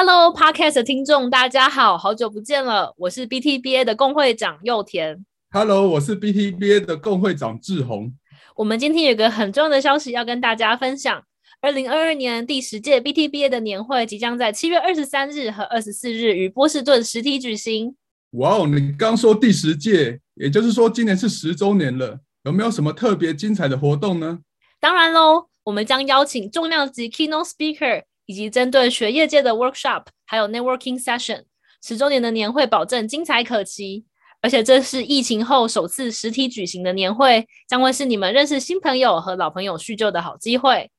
[0.00, 5.26] Hello Podcast 的听众，大家好，好久不见了，我是 BTBA 的共会长佑田。
[5.50, 8.14] Hello，我是 BTBA 的共会长志宏。
[8.54, 11.24] 我们今天有个很重要的消息要跟大家分享，
[11.60, 17.96] 二零二二年第十届 BTBA 的年会即将在七月二十三日和二十四日于波士顿实体举行。
[18.34, 24.38] 哇哦，你刚说第十届，也就是说今年是十周年了，有没有什么特别精彩的活动呢？
[24.78, 28.04] 当然喽，我们将邀请重量级 Keynote Speaker。
[28.28, 31.44] 以及针对学业界的 workshop，还有 networking session，
[31.82, 34.04] 十周年的年会保证精彩可期。
[34.42, 40.90] 而且这是疫情后首次实体举行的年会，将会是你们认识新朋友和老朋友叙旧的好机会。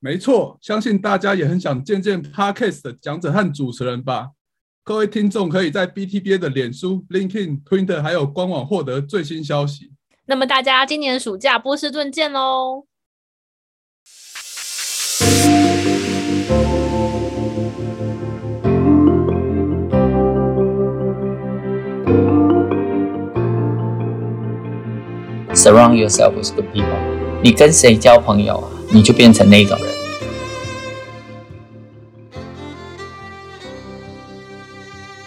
[0.00, 4.30] 没错，相信大家也很想见见 Podcast 的讲者和主持人吧？
[4.82, 9.92] 各位听众可以在 BTBA 的脸书、LinkedIn、Twitter 还有官网获得最新消息。
[10.26, 12.84] 那么大家今年暑假波士顿见喽
[25.66, 26.96] ！Surround yourself with good people。
[27.42, 29.88] 你跟谁交朋友，你就变成那种人。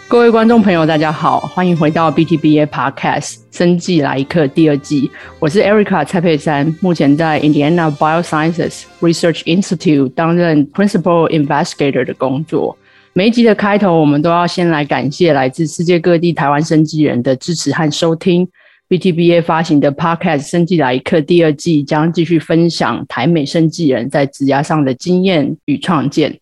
[0.07, 5.11] 各位观众朋友，大家好，欢迎回到 BTBA Podcast《生技来客》第二季。
[5.39, 12.77] 我是 Erica 蔡佩珊，目前在 Indiana Biosciences Research Institute 担任 Principal Investigator 的工作。
[13.11, 18.47] 每一集的开头，我们都要先来感谢来自世界各地台湾生技人的支持和收听。
[18.89, 26.39] BTBA 发行的 Podcast《生技来客》第二季将继续分享台美生技人在职涯上的经验与创建。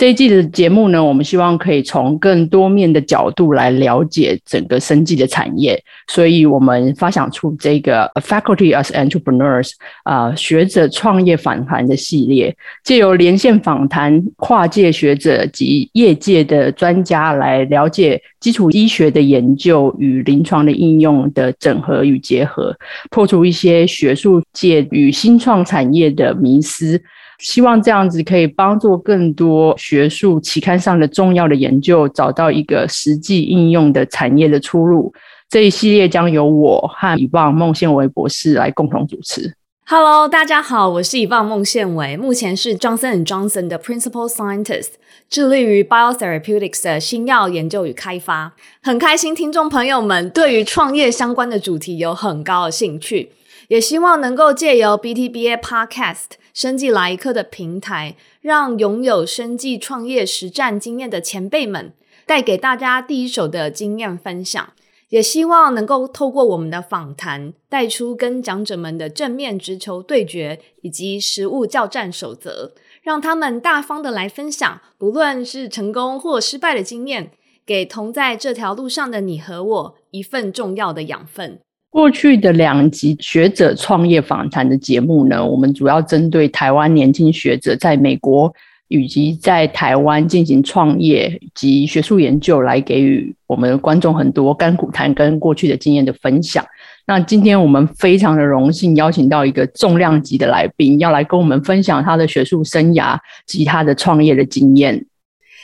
[0.00, 9.72] 这一季的节目呢，我们希望可以从更多面的角度来了解整个生技的产业，所以我们发想出这个 Faculty as Entrepreneurs
[10.04, 22.74] 啊、学者创业访谈的系列，借由连线访谈跨界学者及业界的专家来了解基础医学的研究与临床的应用的整合与结合，
[23.10, 27.02] 破除一些学术界与新创产业的迷思。
[27.40, 35.12] 希望这样子可以帮助更多学术期刊上的重要的研究找到一个实际应用的产业的出路。
[35.48, 39.54] 这一系列将由我和以望孟宪维博士来共同主持。
[39.86, 44.90] Hello，大家好，我是以望孟宪维，目前是 Johnson & Johnson 的 Principal Scientist，
[45.28, 48.52] 致力于 Biotherapeutics 的新药研究与开发。
[48.80, 53.32] 很开心，听众朋友们对于创业相关的主题有很高的兴趣，
[53.66, 56.38] 也希望能够借由 BTBA Podcast。
[56.52, 61.92] 生技来客的平台，让拥有生技创业实战经验的前辈们
[62.26, 64.72] 带给大家第一手的经验分享，
[65.08, 72.72] 也希望能够透过我们的访谈，带出跟讲者们的正面直球对决以及实务教战守则，
[73.02, 77.32] 让他们大方的来分享，不论是成功或失败的经验，
[77.64, 81.60] 给同在这条路上的你和我一份重要的养分。
[81.90, 88.52] 过去的两集学者创业访谈的节目呢，我们主要针对台湾年轻学者在美国
[88.86, 96.64] 以及在台湾进行创业及学术研究，来给予我们观众很多甘苦谈跟过去的经验的分享。
[97.06, 105.06] 那今天我们非常的荣幸邀请到一个重量级的来宾，要来跟我们分享他的学术生涯及他的创业的经验。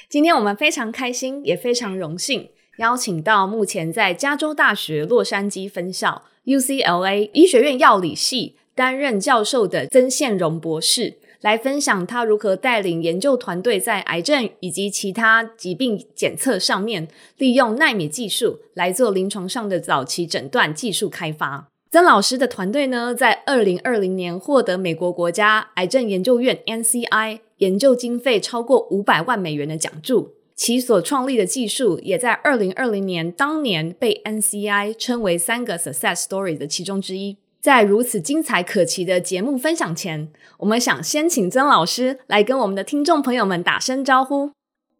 [0.08, 2.48] 今天我们非常开心，也非常荣幸。
[2.78, 21.69] 邀请到目前在加州大学洛杉矶分校 （UCLA） 医学院药理系担任教授的曾宪荣博士，来分享他如何带领研究团队在癌症以及其他疾病检测上面，利用奈米技术来做临床上的早期诊断技术开发。
[21.91, 30.36] 曾老师的团队呢，在二零二零年获得美国国家癌症研究院 （NCI） 研究经费超过五百万美元的奖助。
[30.56, 37.37] 其所创立的技术，也在二零二零年当年被 NCI 称为三个 success story 的其中之一。
[37.61, 44.50] 在如此精彩可期的节目分享前，我们想先请曾老师来跟我们的听众朋友们打声招呼。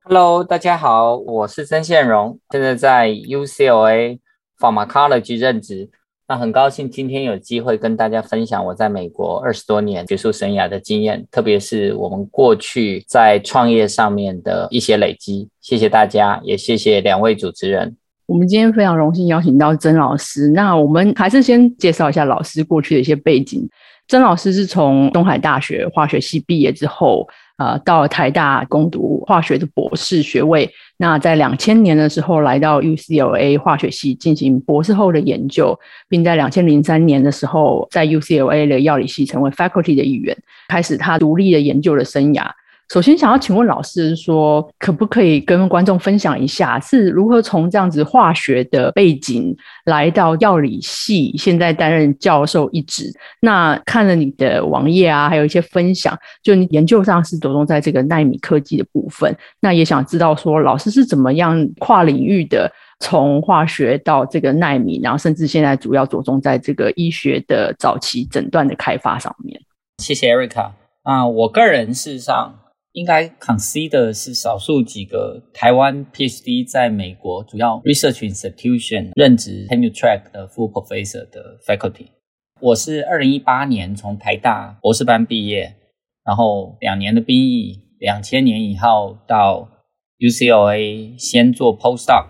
[0.03, 4.19] Hello，大家好，我是曾宪荣，现在在 UCLA
[4.59, 5.89] Pharmacology 任职。
[6.29, 15.49] 那很高兴今天有机会跟大家分享我在美国二十多年学术生涯的经验，特别是我们过去在创业上面的一些累积。
[15.61, 17.97] 谢谢大家，也谢谢两位主持人。
[18.27, 20.49] 我们今天非常荣幸邀请到曾老师。
[20.49, 23.69] 那我们还是先介绍一下老师过去的一些背景。
[24.09, 27.25] 曾老师是从东海大学化学系毕业之后。
[27.57, 30.71] 呃，到台大攻读化学的博士学位。
[30.99, 40.37] 那在两千年的时候，来到 UCLA 化学系进行博士后的研究，并在两千零三年的时候，在 UCLA 的药理系成为 faculty 的一员，
[40.69, 42.47] 开始他独立的研究的生涯。
[42.89, 49.55] 首先想要请问老师说，可不可以跟观众分享一下，是如何从这样子化学的背景
[49.87, 53.13] 来到药理系，现在担任教授一职？
[53.41, 59.37] 那看了你的网页啊，还有一些分享，就你研究上是着重在这个奈米科技的部分。
[59.61, 69.61] 那也想知道说，老师是怎么样跨领域的，从化学到这个奈米，然后甚至现在主要着重在这个医学的早期诊断的开发上面。
[69.99, 70.71] 谢谢 Erica
[71.03, 72.55] 啊，我个人事实上。
[72.97, 82.07] 应该 consider 是少数几个台湾 PhD 在美国主要 research institution 任职 tenure track 的 full professor 的 faculty。
[82.59, 85.77] 我是二零一八年从台大博士班毕业，
[86.25, 89.69] 然后两年的兵役，两千年以后到
[90.19, 92.29] UCLA 先做 postdoc。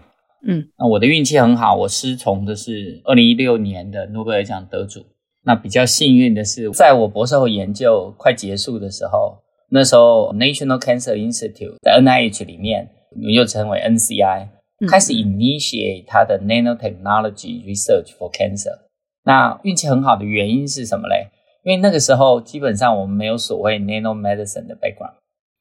[0.49, 5.07] 嗯，那我的运气很好，我师从的是二零一六年的诺贝尔奖得主。
[5.45, 9.46] 那比较幸运的是，在我博士后研究快结束的时候。
[9.69, 12.89] 那时候，National Cancer Institute 在 NIH 里面，
[13.35, 14.49] 又称为 NCI，
[14.89, 18.87] 开始 initiate 它的 nanotechnology research for cancer。
[19.25, 21.29] 那运气很好的原因是什么嘞？
[21.65, 25.15] 因为那个时候基本上我们没有所谓 nanomedicine 的 background。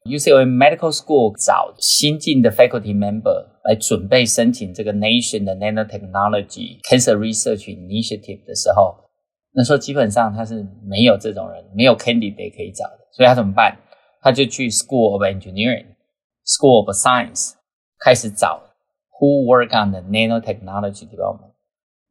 [0.04, 8.94] UCLA Medical School 找新进的 faculty member 来准备申请这个 nation 的 nanotechnology cancer research initiative 的时候，
[9.52, 13.76] 那时候基本上他是没有这种人，没有 candidate 可以找的，所以他怎么办？
[14.26, 15.86] 他就去 School of Engineering、
[16.44, 17.52] School of Science
[18.00, 18.60] 开始找
[19.20, 21.52] Who work on the nanotechnology development。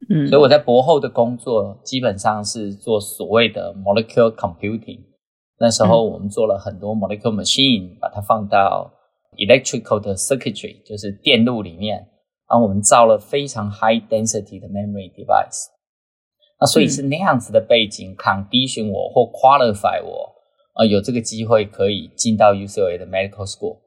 [0.08, 5.00] 嗯，所以我在博后的工作基本上是做所谓的 molecular computing。
[5.58, 8.90] 那时候我们做了很多 molecular machine，把它放到
[9.36, 11.98] electrical 的 circuitry，就是电路里面，
[12.48, 15.66] 然后我们造了非常 high density 的 memory device。
[16.58, 20.32] 那所以是那样子的背景 condition 我或 qualify 我。
[20.76, 23.78] 啊，有这个机会可以进到 UCLA 的 Medical School，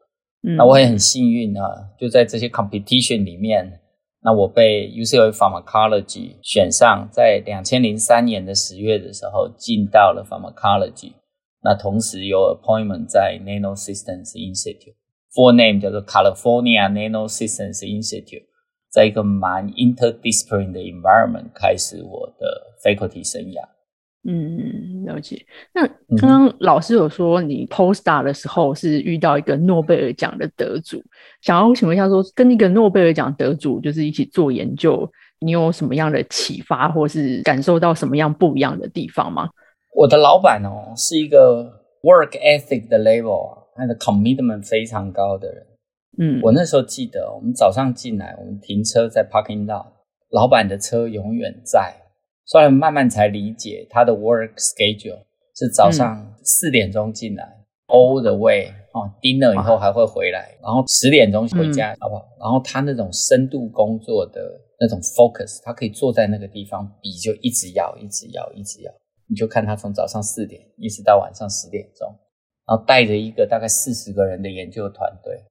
[0.42, 1.64] 嗯，那我也很幸运啊，
[2.00, 3.80] 就在这些 competition 里面，
[4.24, 11.14] 那我被 UCLA Pharmacology 选上，在两千零三年的十月的时候进到了 Pharmacology，
[11.62, 18.46] 那同时有 appointment 在 Nano Systems Institute，full name 叫做 California Nano Systems Institute，
[18.90, 23.62] 在一个蛮 interdisciplinary 的 environment 开始我的 faculty 生涯。
[24.28, 25.44] 嗯，了解。
[25.74, 25.88] 那
[26.18, 31.02] 刚刚老师有说，你 postdoc 的时候是遇到一个诺贝尔奖的得主，
[31.42, 39.50] 想要请问一下，说跟一个诺贝尔奖得主就是一起做研究，你有什么样的启发，或是感受到什么样不一样的地方吗？
[39.96, 41.64] 我的老板哦，是一个
[42.04, 45.66] work ethic 的 level，他的 commitment 非常高的人。
[46.18, 49.86] 嗯，我那时候记得，我们早上进来，我们停车在 parking lot，
[50.30, 51.96] 老板的车永远在。
[52.50, 55.24] 虽然慢慢才理解他的 work schedule
[55.56, 62.28] 是早上四点钟进来、嗯、all the way 哦，dinner 以后还会回来，然后十点钟回家，嗯、好不好？
[62.40, 64.42] 然后他那种深度工作的
[64.80, 68.92] 那种 focus，他可以坐在那个地方，笔就一直摇，一直摇，一直摇。
[69.28, 72.08] 你就看他从早上四点一直到晚上十点钟，
[72.66, 75.46] 然后带着一个大概四十个人的研究团队。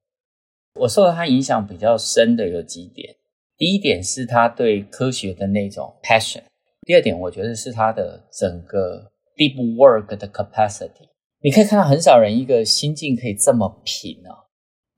[0.81, 3.15] 我受到他影响比较深的有几点，
[3.55, 6.41] 第一点是他对科学的那种 passion。
[6.89, 11.07] 第二点，我觉得是他的整个 deep work 的 capacity。
[11.39, 14.33] 你可以看到很少人一个心境可以这么平啊，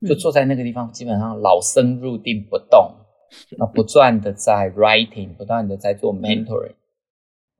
[0.08, 2.80] 就坐在那个地方，基本上老僧入定不动，
[3.60, 6.76] 那不断的在 writing，不断的在做 mentoring。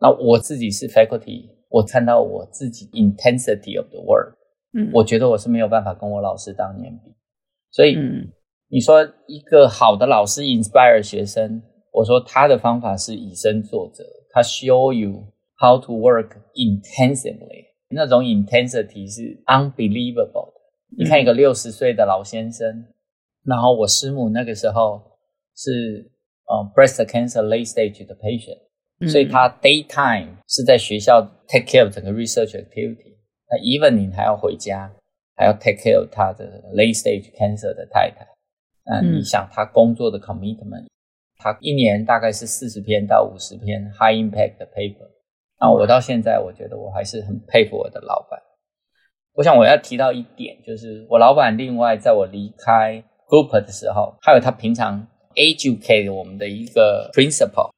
[0.01, 4.33] 那我自己是 faculty，我看到我自己 intensity of the work，
[4.73, 7.15] 嗯，我觉得我是没有办法跟我老师当年比。
[7.71, 7.99] 所以，
[8.71, 14.03] 你说一个好的老师 inspire 学生，我说他的方法是以身作则。
[14.32, 15.24] 他 show you
[15.58, 20.62] how to work intensively，那种 intensity 是 unbelievable 的。
[20.98, 22.86] 你看一个六十岁的老先生，
[23.44, 25.02] 然后我师母那个时候
[25.56, 26.12] 是
[26.46, 33.18] 呃 breast cancer late stage 的 patient，所以他 daytime 是在学校 take care of 整个 research activity，
[33.50, 34.92] 那 evening 还要回家，
[35.36, 38.28] 还要 take care of 他的 late stage cancer 的太太。
[38.86, 40.88] 那你想他工作的 commitment？
[41.43, 45.09] 他一年大概是四十篇到五十篇 high impact 的 paper，
[45.59, 48.41] 那我到现在我觉得我还是很佩服我的老板。
[49.35, 57.71] 我想我要提到一点，就是我老板另外在我离开 group 的时候，还有他平常 educate 我们的一个 principle。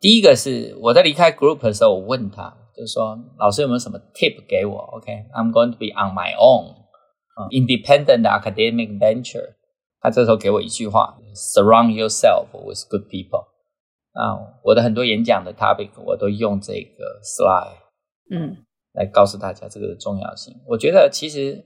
[0.00, 5.52] 第一个是我在离开 group 的时候，我问他，就是说老师有没有什么 tip 给我？OK，I'm、okay?
[5.52, 9.54] going to be on my own，independent academic venture。
[10.00, 13.46] 他这时候给我一句话：Surround yourself with good people。
[14.12, 17.76] 啊，我的很多演讲的 topic 我都用这个 slide，
[18.30, 18.56] 嗯，
[18.94, 20.54] 来告诉大家这个的重要性。
[20.66, 21.64] 我觉得其实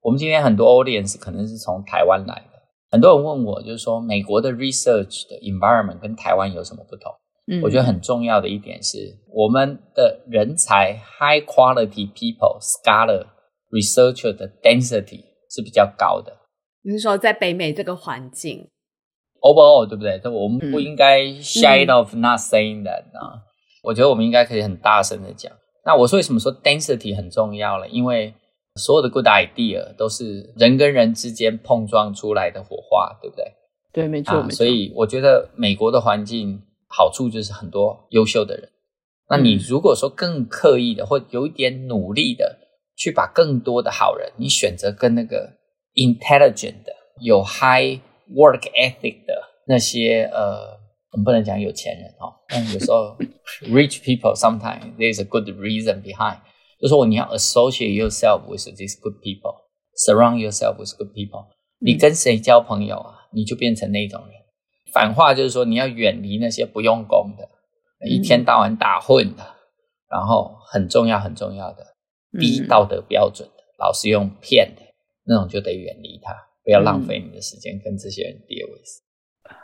[0.00, 7.12] 我们今天很多 audience 可能是从台湾来的，很多人问我，就是说美国的 research 的 environment 跟台湾有什么不同？
[7.46, 13.26] 嗯，我觉得很重要的一点是，我们的人才 high quality people scholar
[13.70, 16.34] researcher 的 density 是比较高的。
[16.84, 18.68] 你是说在北美这个环境
[19.40, 20.20] ，overall 对不对？
[20.30, 23.40] 我们不应该 shy of not saying that 啊、嗯。
[23.82, 25.50] 我觉得我们应该可以很大声的讲。
[25.84, 27.88] 那我说为什么说 density 很重要了？
[27.88, 28.34] 因为
[28.76, 33.44] 所有的 good idea 都是人跟人之间碰撞出来的火花，对不对？
[33.92, 34.56] 对，没错，啊、没错。
[34.56, 38.68] 所以我觉得美国的环境好处就是很多优秀的人。
[39.30, 42.58] 那你如果说更刻意的，或有一点努力的
[42.96, 45.52] 去把更多的好人，你选择跟那个
[45.95, 47.99] intelligent 的、有 high
[48.31, 49.33] work ethic 的
[49.67, 50.79] 那些呃，
[51.11, 53.17] 我们不能讲有钱人哦，但有时候
[53.67, 56.37] rich people sometimes there's a good reason behind。
[56.79, 61.47] 就说你要 associate yourself with these good people，surround yourself with good people。
[61.79, 64.33] 你跟谁交朋友啊，你就变成那种人。
[64.93, 67.47] 反话就是说，你要远离那些不用功的，
[68.07, 69.43] 一天到晚打混的，
[70.09, 71.85] 然后很重要很重要的
[72.39, 74.81] 低道德标准的，老是用骗的
[75.26, 76.32] 那种，就得远离他，
[76.64, 79.02] 不要浪费你的时间跟这些人 deal with。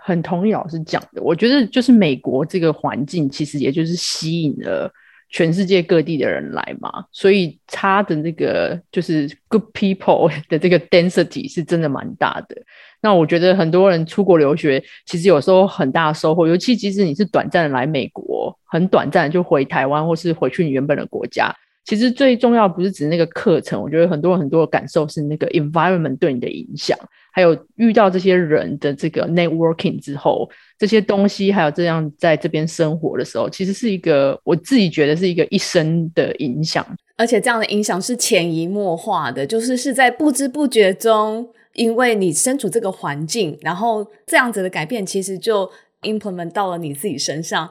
[0.02, 4.92] 很同意老师讲的，我觉得就是美国这个环境，其实也就是吸引了。
[5.32, 12.56] 全世界各地的人来嘛，所以他的那个就是 good people 的这个 density 是真的蛮大的。
[13.00, 21.54] 那我觉得很多人出国留学，其实有时候很大的收获，尤其即使你是短暂的来美国，很短暂就回台湾或是回去你原本的国家。
[21.90, 26.96] 其实最重要不是指那个课程，我觉得很多很多的感受是那个 environment 对你的影响，
[27.32, 45.68] 还有遇到这些人的这个 networking 之后，这些东西还有这样在这边生活的时候，其实是一个我自己觉得是一个一生的影响，而且这样的影响是潜移默化的，就是是在不知不觉中，因为你身处这个环境，然后这样子的改变其实就
[46.02, 47.68] implement 到了你自己身上。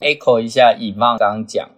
[0.00, 1.70] Echo 一下以望刚刚讲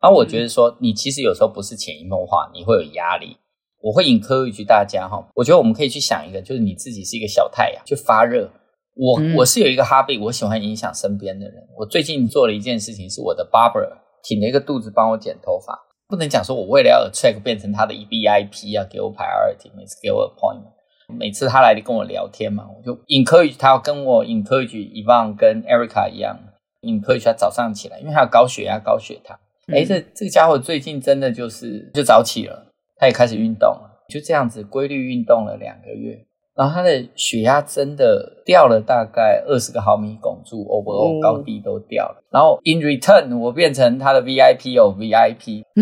[0.00, 0.08] 的。
[0.08, 3.36] 然后我觉得说，你其实有时候不是潜移默化，你会有压力。
[3.80, 8.50] 我会 encourage 大家哈，我觉得我们可以去想一个，就是你自己是一个小太阳，去发热。
[8.96, 11.54] 我、嗯、我是有一个 hobby，我喜欢影响身边的人。
[11.78, 13.88] 我最近做了一件事情，是我的 barber
[14.24, 15.78] 挺了一个肚子帮我剪头发。
[16.08, 20.72] 不能讲说我为了要 attract 变成他的 VIP 啊给我 priority，每次给我 appointment，
[21.16, 26.36] 每次他来跟我聊天嘛，我就 encourage 他要跟我 encourage Yvonne 跟 Erica 一样
[26.82, 29.38] ，encourage 他早上起来，因为他有高血压、高血糖。
[29.72, 42.22] 哎，这这个家伙最近真的就是就早起了，他也开始运动了，就这样子规律运动了两个月，然后他的血压真的掉了大概二十个毫米汞柱，overall 高低都掉了。
[42.30, 45.62] 然后 in return 我变成他的 VIP 哦 VIP，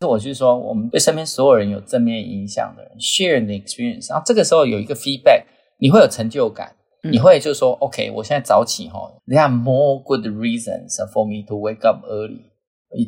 [0.00, 5.44] 是我是说我们对身边所有人有正面影响的人 share the experience，然后这个时候有一个 feedback，
[5.78, 6.76] 你会有成就感，
[7.10, 12.42] 你会就说 OK，我现在早起哈，there are more good reasons for me to wake up early。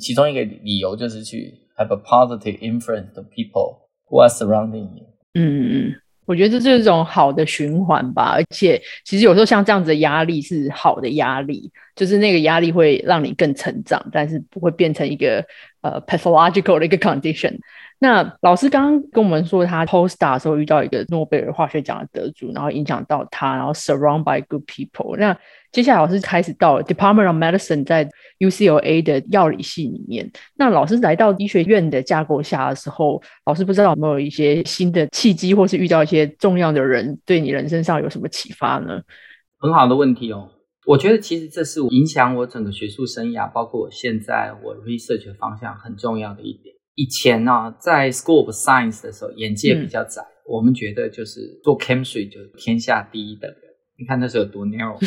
[0.00, 5.06] 其中一个理由就是去 have a positive influence to people who are surrounding you。
[5.34, 5.94] 嗯嗯嗯，
[6.26, 8.32] 我觉得这是一种好的循环吧。
[8.34, 15.44] 而且其实有时候像这样子的压力是好的压力，就是那个压力会让你更成长，但是不会变成一个
[15.82, 17.56] 呃 pathological 的一个 condition。
[18.02, 25.16] 那老师刚刚跟我们说，他 postdoc 的时候遇到一个诺贝尔化学奖的得主，然后影响到他，然后 surround by good people。
[25.18, 25.38] 那
[25.72, 28.08] 接下来老师开始到了 Department of Medicine，在
[28.38, 30.30] UCLA 的药理系里面。
[30.56, 39.00] 那老师来到医学院的架构下的时候，老师不知道有没有一些新的契机，或是遇到一些重要的人，对你人生上有什么启发呢？
[39.58, 40.50] 很好的问题哦。
[40.86, 46.74] 我觉得其实这是影响我整个学术生涯，包括我现在我 research 的方向很重要的一点。
[46.96, 53.56] 以前呢、在 School of Science 的时候，眼界比较窄，我们觉得就是做 chemistry 就是天下第一的人。
[54.00, 54.98] 你看那时候有多 narrow。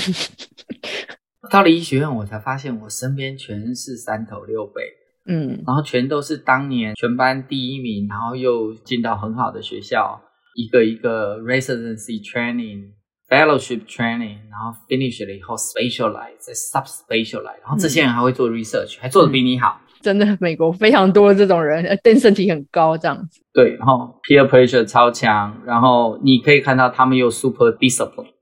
[1.50, 4.82] 到了医学院，我才发现我身边全是三头六臂，
[5.26, 10.22] 嗯，然后全都是当年全班第一名，然后又进到很好的学校，
[10.56, 12.92] 一个一个 residency training、
[13.28, 16.38] fellowship training，然后 finish 了以后 specialize、
[16.72, 19.82] subspecialize，然后这些人还会做 research，、嗯、还做的比你好。
[20.02, 23.42] 真的，美国非常多这种人，density 很高，这样子。
[23.54, 28.33] 对，然后 peer pressure 超强，然后你可以看到他们又 super discipline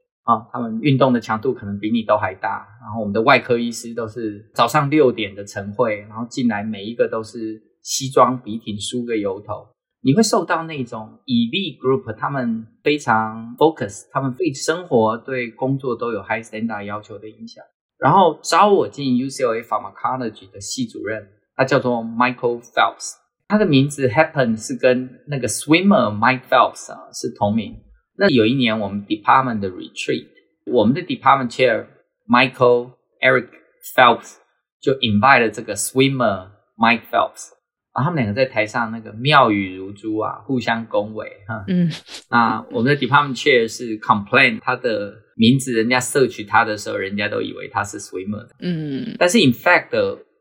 [0.51, 2.67] 他们运动的强度可能比你都还大。
[2.81, 9.67] 然后我们的外科医师都是早上六点的晨会，然后进来每一个都是西装笔挺，梳个油头。
[10.03, 17.63] 你会受到那种 elite group 他们非常 focus，他们对生活、对工作都有 high standard 要求的影响。
[17.97, 21.27] 然后招我进 UCLA pharmacology 的系主任。
[21.53, 27.75] 他叫做 Michael Phelps，他的名字 happen 是跟那个 swimmer Mike Phelps 啊是同名。
[28.20, 30.28] 那有一年我们 department 的 retreat，
[30.64, 31.86] 我们的 department chair
[32.28, 33.48] Michael Eric
[33.94, 34.36] Phelps
[34.80, 37.54] 就 invite 了这个 swimmer Mike Phelps。
[37.92, 41.64] 啊，他们两个在台上那个妙语如珠啊，互相恭维哈。
[41.66, 41.90] 嗯，
[42.30, 48.46] 那我们的 department chair 是 complain 他的名字，人家 search 他的时候，人家都以为他是 swimmer。
[48.60, 49.88] 嗯，但是 in fact，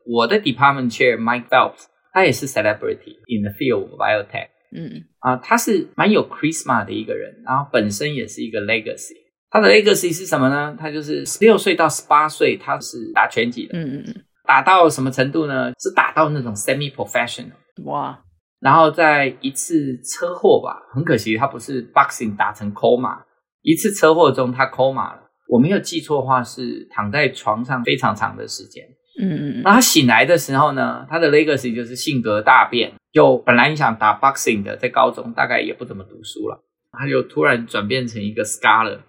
[0.04, 4.48] 我的 department chair Mike Phelps 他也是 celebrity in the field of biotech。
[4.75, 9.13] 嗯，啊，他是蛮有 charisma 的一个人，然后本身也是一个 legacy。
[9.49, 10.75] 他的 legacy 是什么呢？
[10.79, 13.77] 他就是十六岁到十八岁，他是打拳击的。
[13.77, 14.23] 嗯嗯嗯。
[14.45, 15.71] 打到什么程度呢？
[15.79, 17.51] 是打到那种 semi professional
[17.85, 18.21] 哇，
[18.59, 23.23] 然后在一次车祸吧，很可惜他不是 boxing 打成 coma，
[23.61, 25.29] 一次车祸中他 coma 了。
[25.47, 28.85] 我没有记错的话，是躺在床上非常长的时间。
[29.21, 29.61] 嗯嗯嗯。
[29.63, 38.99] 那他醒来的时候呢，他的 legacy 就是性格大变，就本来你想打 boxing 的，在高中大概也不怎么读书了，他就突然转变成一个 scholar，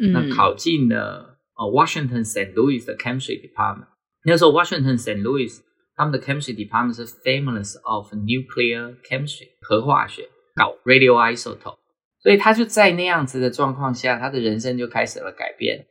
[0.00, 2.54] 嗯，那考进了呃 Washington St.
[2.54, 3.88] Louis 的 chemistry department。
[4.24, 5.22] 那时候，Washington St.
[5.22, 5.60] Louis
[5.96, 11.78] 他们的 chemistry department 是 famous of nuclear chemistry 核化学，搞 radioisotope，
[12.20, 15.86] 所以他就在那样子的状况下，他的人生就开始了改变。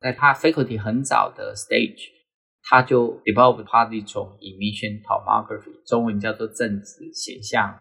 [0.00, 2.10] 在他 faculty 很早的 stage，
[2.68, 7.80] 他就 develop positron emission tomography，中文叫做正子显像，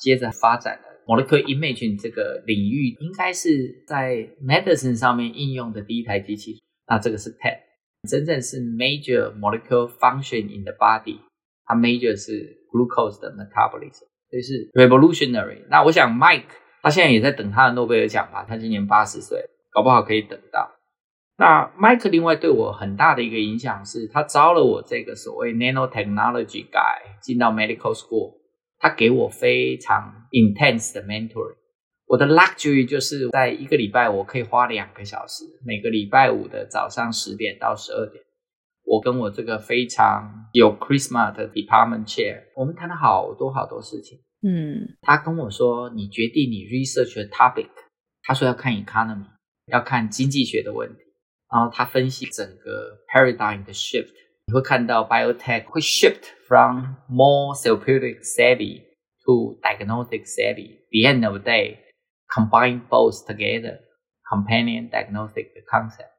[0.00, 6.62] 接着发展了 molecular imaging 这个领域，应该是在 medicine 上面应用的第一台机器。
[6.86, 7.66] 那这个是 PET。
[8.08, 11.18] 真正是 major molecular function in the body，
[11.64, 15.66] 它 major 是 glucose 的 metabolism，所以是 revolutionary。
[15.68, 16.44] 那我想 Mike
[16.80, 18.44] 他现在也在等他的诺贝尔奖吧？
[18.48, 20.70] 他今年八十岁，搞不好可以等到。
[21.38, 28.38] 那 Mike 另外对我很大的一个影响是，他招了我这个所谓 nanotechnology guy 进到 medical school，
[28.78, 31.56] 他给我非常 intense 的 mentoring。
[32.06, 38.24] 我的 luxury 就是在一个礼拜，我可以花两个小时，每个礼拜五的早上十点到十二点，
[38.84, 44.18] 我跟我这个非常有 charisma 的 department chair，我们谈了好多好多事情。
[44.42, 47.68] 嗯，他跟我说，你决定你 research 的 topic，
[48.22, 49.26] 他说要看 economy，
[49.66, 51.02] 要看经济学的问题，
[51.51, 54.13] 然后他分析整个 paradigm 的 shift，
[54.47, 58.81] 你会看到 biotech 会 shift from more therapeutic savvy
[59.25, 63.77] to diagnostic savvy。The end of the day。Combine both together,
[64.27, 66.09] companion diagnostic 的 concept，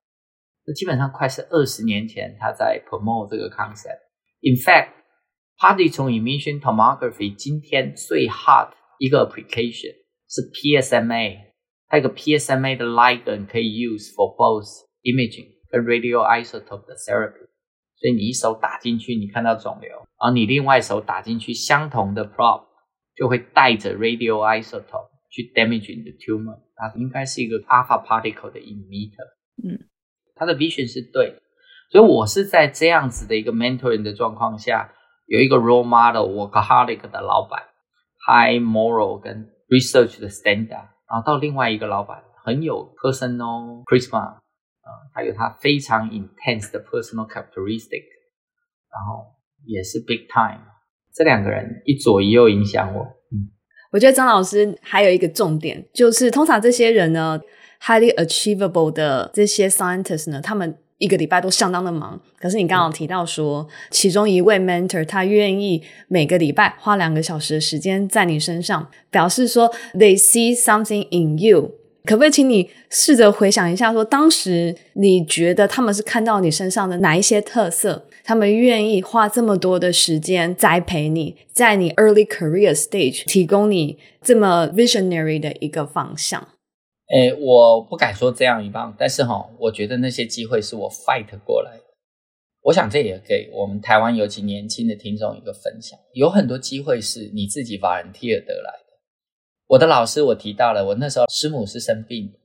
[0.64, 4.90] 这基本上快是二十年前他在 promote 这个 concept。In fact,
[5.58, 9.92] positron emission tomography 今天最 hot 一个 application
[10.28, 11.38] 是 PSMA，
[11.88, 17.47] 它有个 PSMA 的 ligand 可以 use for both Imaging 跟 radioisotope 的 therapy。
[17.95, 22.65] 所以你一手打进去，你看到肿瘤，然后你另外一手打进去相同的 probe，
[23.15, 25.09] 就会带着 radioisotope。
[25.31, 29.27] 去 damage 你的 tumor，它应该是一个 alpha particle 的 emitter。
[29.63, 29.77] 嗯，
[30.33, 31.41] 他的 vision 是对的，
[31.91, 34.91] 所以我是在这样子的一个 mentoring 的状况下，
[35.27, 37.61] 有一个 role model，workaholic 的老板
[38.25, 44.38] ，high moral 跟 research 的 standard，然后到另外一个老板很有 personal charisma，
[45.19, 48.03] 呃，还有他非常 intense 的 personal characteristic，
[48.89, 49.25] 然后
[49.65, 50.63] 也是 big time，
[51.13, 53.01] 这两个人一左一右影响我。
[53.31, 53.51] 嗯
[53.91, 57.41] 我觉得张老师还有一个重点，就是通常这些人呢
[57.81, 62.21] ，highly achievable 的这些 scientists 呢，他们一个礼拜都相当的忙。
[62.39, 71.78] 可是你刚刚提到说，嗯、其中一位 mentor 他愿意每个礼拜花两个小时的时间在你身上，表示说 they see something in you。
[72.05, 78.05] 可不可以请你试着回想一下说，当时你觉得他们是看到你身上的哪一些特色？
[78.23, 86.47] 他们愿意花这么多的时间栽培你，在你 early career stage 提供你这么 visionary 的一个方向。
[87.11, 91.83] 诶，我不敢说这样一棒，但是哈，我觉得那些机会是我 fight 过来的。
[92.61, 98.78] 我想这也给我们台湾尤其年轻的听众一个分享，有很多机会是你自己 volunteer 得来。
[99.69, 102.39] 我的老师我提到了，我那时候师母是生病的，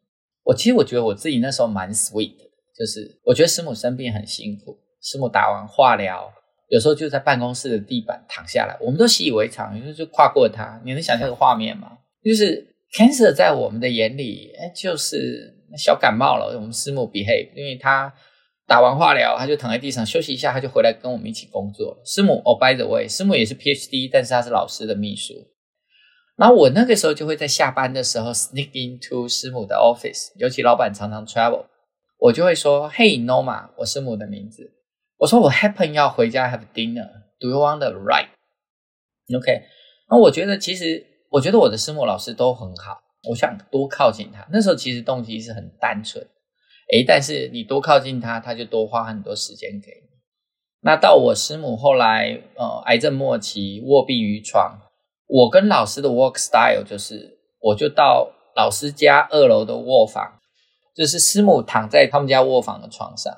[0.44, 2.44] 我其实我觉得我自己那时候蛮 sweet 的，
[2.78, 4.78] 就是我觉得师母生病很辛苦。
[5.00, 6.30] 师母打完化疗，
[6.68, 10.80] 有时候就在办公室的地板躺下来，我们都习以为常，有时候就跨过他。
[10.84, 11.98] 你能想象这个画面吗？
[12.22, 16.54] 就是 cancer 在我们的眼里，哎，就是小感冒了。
[16.56, 18.12] 我们师母 behave，因为他
[18.66, 22.02] 打完化疗，他就躺在地上休息一下，他就回来跟我们一起工作了。
[22.04, 25.34] 师母哦，by the way，师母也是 PhD，但是他是老师的秘书。
[26.36, 31.66] 然后我那个时候就会在下班的时候 sneak into 师母的 office，尤其老板常常 travel，
[32.18, 34.72] 我就会说：“Hey Noma，我师母的名字。”
[35.18, 39.62] 我说我 happen 要回家 have dinner，do you want to write？OK，
[40.10, 44.44] 那我觉得其实，我觉得我的师母老师都很好，我想多靠近他。
[44.50, 46.26] 那时候其实动机是很单纯，
[46.92, 50.08] 诶，但是你多靠近他，他就多花很多时间给你。
[50.80, 54.76] 那到我师母后来，呃，癌症末期卧病于床，
[55.26, 60.38] 我跟老师的 work style 就是，我就到老师家二楼的卧房，
[60.94, 63.32] 就是师母躺在他们家卧房的床上，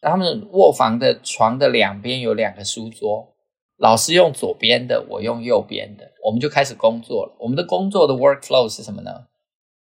[0.00, 3.34] 他们卧房的床的两边有两个书桌，
[3.76, 7.36] 老师用左边的，我用右边的，我们就开始工作了。
[7.40, 9.26] 我们的工作的 workflow 是什么呢？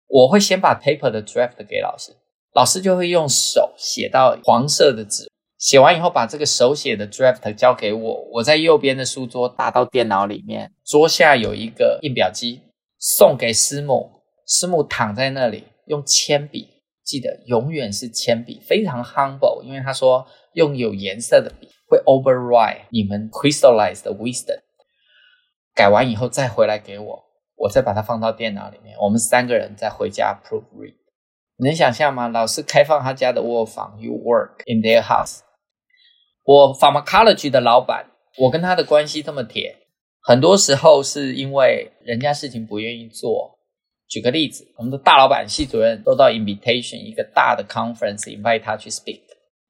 [0.08, 2.16] 我会先把 paper 的 draft 给老师，
[2.54, 5.30] 老师就会用手写到黄色的纸。
[5.60, 12.62] 写完以后，把这个手写的 draft 交给我，我在右边的书桌打到电脑里面，桌下有一个印表机，
[12.98, 14.10] 送给师母，
[14.48, 16.70] 师母躺在那里用铅笔，
[17.04, 24.62] 记得永远是铅笔，非常 humble，因为他说用有颜色的笔会 override 你们 crystallized 的 wisdom，
[25.76, 27.26] 改完以后再回来给我，
[27.58, 30.96] 我再把它放到电脑里面，我们三个人再回家 proofread，
[31.58, 32.30] 你能想象吗？
[32.30, 35.42] 老师开放他家的卧房，you work in their house。
[36.50, 38.08] 我 pharmacology 的老板，
[38.40, 39.76] 我跟他的关系这么铁，
[40.24, 43.60] 很多时候是因为人家事情不愿意做。
[44.08, 49.20] 举个例子，我们的大老板系主任都到 invitation，一个大的 conference invite 他去 speak，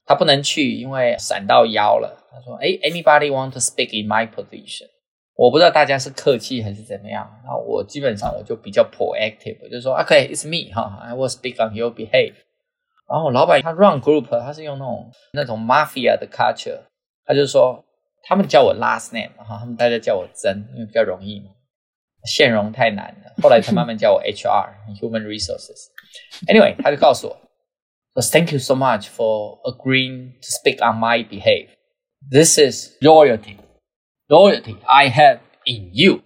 [0.06, 2.26] 他不能去，因为闪到腰了。
[2.32, 4.88] 他说：“哎，anybody want to speak in my position？”
[5.36, 7.30] 我不知道大家是客气还是怎么样。
[7.44, 12.36] 然后我基本上我就比较 proactive，我就说：“OK，it's me，哈，I will speak on your behalf。”
[13.09, 16.81] 然后老板他 run group，他是用那种那种 mafia 的 culture，
[17.25, 17.85] 他就说
[18.23, 21.51] 他们叫我 last name，哈，他们大家叫我曾，因为比较容易嘛。
[22.25, 27.37] 现荣太难了，后来才慢慢叫我 HR，human resources。Anyway，他就告诉我，
[28.23, 31.69] Thank you so much for agreeing to speak on my behalf.
[32.31, 33.59] This is loyalty,
[34.29, 36.23] loyalty I have in you,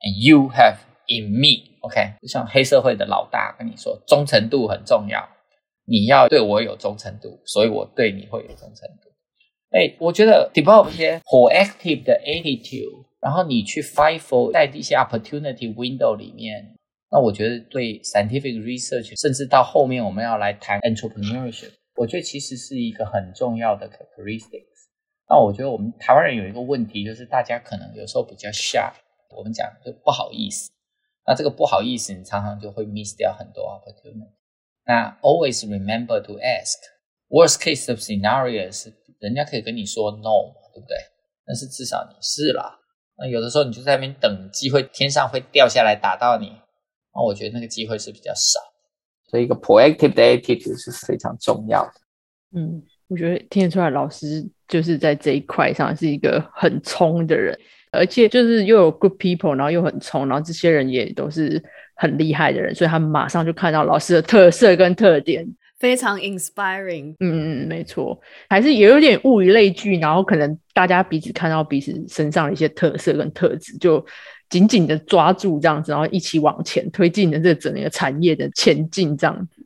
[0.00, 0.76] and you have
[1.06, 1.78] in me.
[1.80, 5.26] OK，就像黑社会的老大跟你说，忠诚度很重要。
[5.89, 9.09] 你要对我有忠诚度，所以我对你会有忠诚度。
[9.71, 16.75] 哎，我觉得 develop 一些 proactive 的 attitude，然后你去 fight for 在一些 opportunity window 里面，
[17.09, 24.91] 那我觉得对 scientific research，甚至到后面我们要来谈 entrepreneurship，我觉得其实是一个很重要的 characteristics。
[25.29, 28.91] 那我觉得我们台湾人有一个问题，就是大家可能有时候比较 shy，
[29.35, 30.69] 我们讲就不好意思。
[31.25, 34.36] 那这个不好意思，你常常就会 miss 掉很多 opportunity。
[34.87, 36.77] 那 always remember to ask.
[37.29, 40.95] Worst case of scenario 是人家可以跟你说 no，对不对？
[41.45, 42.79] 但是至少你试了。
[43.17, 46.53] 那有的时候你就在那边等机会，天上会掉下来打到你。
[47.13, 48.61] 那我觉得那个机会是比较少。
[49.29, 51.91] 所以一个 proactive 的 attitude 是非常重要的。
[52.55, 57.59] 嗯，我觉得听得出来，老师就是在这一块上是一个很冲的人，
[57.91, 61.61] 而且就是又有 good people，然后又很冲，然后这些人也都是。
[61.97, 65.45] 很厉害的人，所以他马上就看到老师的特色跟特点，
[65.79, 67.15] 非常 inspiring。
[67.19, 74.05] 嗯嗯，没错，还是也有点物以类聚，然后可能大家彼此看到彼此身上的一些特色跟特质，就
[74.49, 79.65] 紧紧的抓住这样子，然后一起往前推进的这整个产业的前进这样子。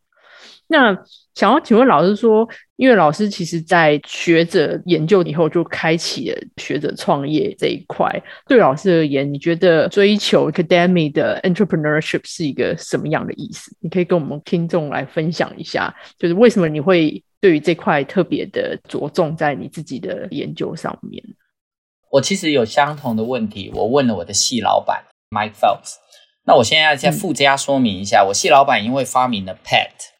[0.67, 0.97] 那
[1.35, 8.05] 想要请问老师说，因为老师其实在学者研究以后就开启了学者创业这一块，
[8.47, 13.75] 对老师而言，你觉得追求 academic 的 entrepreneurship 是一个什么样的意思？
[13.79, 21.23] 你可以跟我们听众来分享一下，就是为什么你会对于这块特别的着重在你自己的研究上面？
[22.09, 25.95] 我其实有相同的问题，我问了我的系老板 Mike Phelps。
[26.43, 30.10] 那我现在再附加说明一下，嗯、我系老板因为发明了 PET。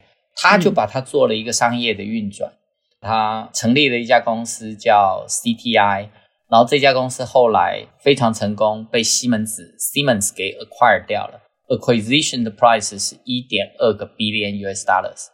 [0.41, 2.51] 他就把它做了一个商业的运转，
[2.99, 6.09] 他成立了一家公司叫 CTI，
[6.49, 15.27] 然后这家公司后来非常成功，被西门子 Siemens 给 acquire 掉了，acquisition 的 price 是一点二个 billion US dollars。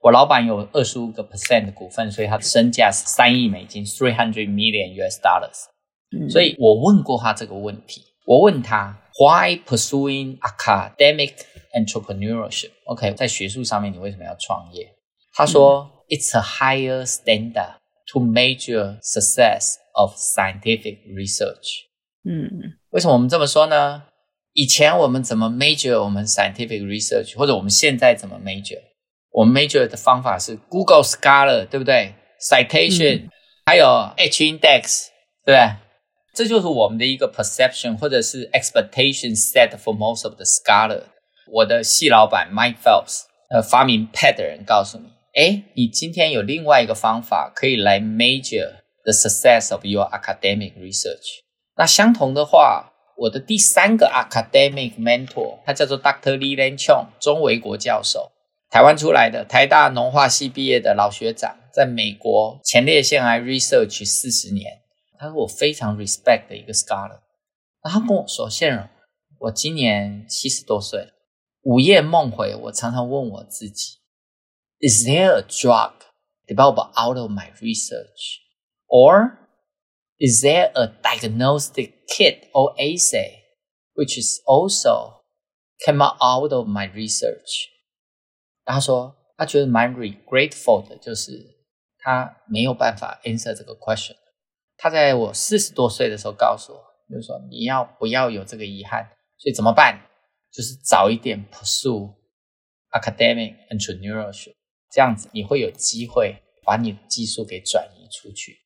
[0.00, 5.70] 我老板有二十五个 percent 的股份，所以他的身价是三亿美金，three hundred million US dollars。
[6.30, 11.34] 所以我问过他这个问题，我问他 Why pursuing academic
[11.73, 14.93] entrepreneurship，OK，okay，在学术上面，你为什么要创业？
[15.33, 17.75] 他说、嗯、，It's a higher standard
[18.11, 21.85] to measure success of scientific research。
[22.23, 24.03] 嗯，为什么我们这么说呢？
[24.53, 28.81] 以前我们怎么 measure 我们 scientific research，或者我们现在怎么 measure？
[29.31, 32.15] 我们 measure 的方法是 Google Scholar，对不对？
[32.41, 33.29] Citation，、嗯、
[33.65, 33.85] 还有
[34.17, 35.09] H index，
[35.45, 35.75] 对不对？
[36.33, 41.03] 这就是我们的一个 perception，或者是 expectation set for most of the scholar。
[41.52, 51.42] 我的系老板 Mike Phelps，呃，发明 Pad 的人告诉你，诶，你今天有另外一个方法可以来 measure the success of your academic research。
[51.76, 56.38] 那相同的话，我的第三个 academic mentor，他叫做 Dr.
[56.38, 58.32] Lee Lan Chong，钟维国教授，
[58.70, 64.80] 台湾出来的，台大农化系毕业的老学长，在美国前列腺癌 research 四十年，
[65.18, 67.20] 他是我非常 respect 的一个 scholar。
[67.82, 68.88] 然后他跟我说：“宪荣，
[69.40, 71.11] 我今年七十多岁，
[71.61, 73.99] 午夜梦回，我常常问我自己：
[74.79, 75.93] Is there a drug
[76.47, 78.39] developed out of my research,
[78.87, 79.37] or
[80.17, 83.43] is there a diagnostic kit or assay
[83.93, 85.23] which is also
[85.85, 87.69] came out of my research？”
[88.63, 91.57] 他说他觉得蛮 regretful 的，就是
[91.99, 94.15] 他没有办法 answer 这个 question。
[94.77, 96.87] 他在我四十多岁的时候告诉我。
[97.09, 99.07] 就是说，你要不要有这个遗憾？
[99.37, 99.97] 所以怎么办？
[100.52, 102.14] 就是早一点 pursue
[102.90, 104.52] academic entrepreneurship，
[104.90, 108.58] 这样子你会有机会把你的技术给转移出去。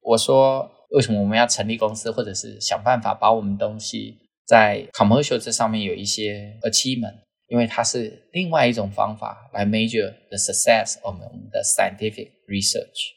[0.00, 7.24] 我说，为什么我们要成立公司，或者是想办法把我们东西在 commercial 这上面有一些 achievement？
[7.48, 13.12] 因为它是另外一种方法来 measure the success of 我们的 scientific research。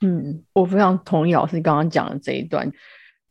[0.00, 2.72] 嗯，我非常同意老师刚刚讲的这一段。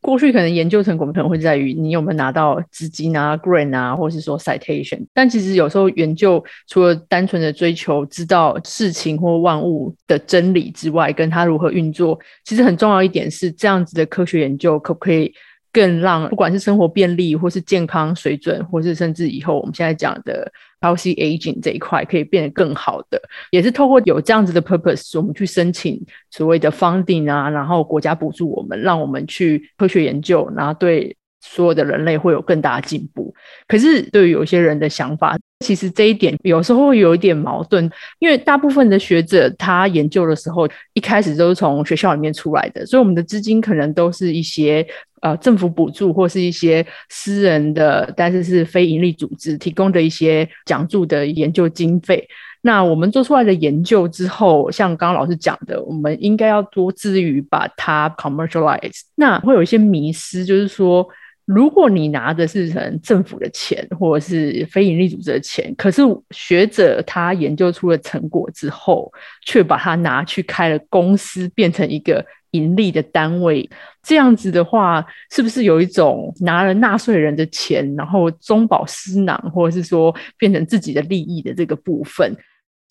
[0.06, 5.04] 过去可能研究成果可能会在于你有没有拿到资金啊、grant 啊，或是说 citation。
[5.16, 15.34] 但其实有时候研究除了单纯的追求知道事情或万物的真理之外，跟它如何运作，其实很重要一点是这样子的科学研究可不可以
[15.76, 20.50] 更让不管是生活便利，或是健康水准，或是甚至以后我们现在讲的。
[20.82, 33.34] healthy aging 这一块可以变得更好的，也是透过有这样子的 purpose，我们去申请所谓的 funding 啊，然后国家补助我们，让我们去科学研究，然后对所有的人类会有更大的进步。
[33.68, 35.36] 可是对于有些人的想法，
[35.66, 44.86] 其实这一点有时候会有一点矛盾，因为大部分的学者他研究的时候，一开始都是从学校里面出来的，所以我们的资金可能都是一些。
[45.26, 52.24] 呃，政府补助或是一些私人的，但是是非营利组织提供的一些奖助的研究经费。
[52.62, 59.02] 那我们做出来的研究之后，像刚刚老师讲的，我们应该要多致力于把它 commercialize。
[59.16, 61.08] 那会有一些迷失，就是说，
[61.46, 69.12] 如果你拿的是成政府的钱或者是非营利组织的钱，可是学者他研究出了成果之后，
[69.46, 72.26] 却把它拿去开了公司，变成一个。
[72.52, 73.70] 盈利的单位，
[74.02, 82.34] 这样子的话，是不是有一种拿了纳税人的钱，然后中饱私囊，或者是说变成自己的利益的这个部分？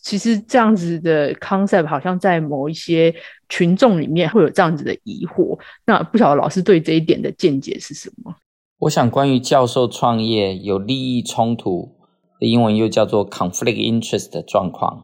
[0.02, 3.14] 其实这样子的 concept 好像在某一些
[3.48, 5.58] 群众里面会有这样子的疑惑。
[5.86, 8.36] 那不晓得老师对这一点的见解是什么？
[8.84, 11.92] 我想，关于教授创业有利益冲突
[12.38, 15.02] 的英文又叫做 conflict interest 的状况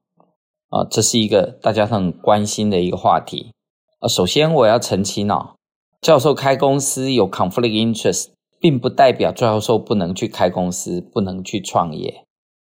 [0.69, 3.53] 啊，这是一个大家很关心的一个话题。
[4.01, 5.55] 啊，首先我要澄清哦，
[6.03, 8.29] 教授开公司有 conflict interest，
[8.61, 12.27] 并不代表教授不能去开公司，不能去创业。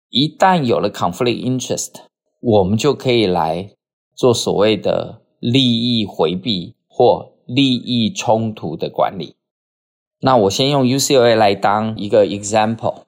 [0.09, 1.95] 一旦有了 conflict interest，
[2.39, 3.71] 我们就可以来
[4.15, 9.35] 做所谓的利益回避或利益冲突的管理。
[10.23, 13.03] 那我先用 UCLA 来当一个 example，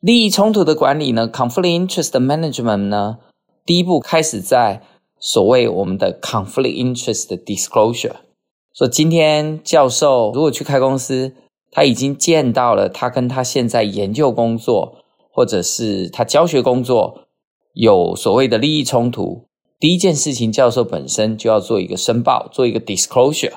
[0.00, 3.18] 利益冲突的管理呢，conflict interest management 呢，
[3.66, 4.82] 第一步开始在。
[5.22, 8.14] 所谓我们的 conflict interest disclosure，
[8.72, 11.34] 说今天教授如果去开公司，
[11.70, 17.26] 他已经见到了他跟他现在研究工作或者是他教学工作
[17.74, 19.44] 有所谓的利益冲突，
[19.78, 23.52] 第一件事情教授本身就要做一个申报，做一个 disclosure。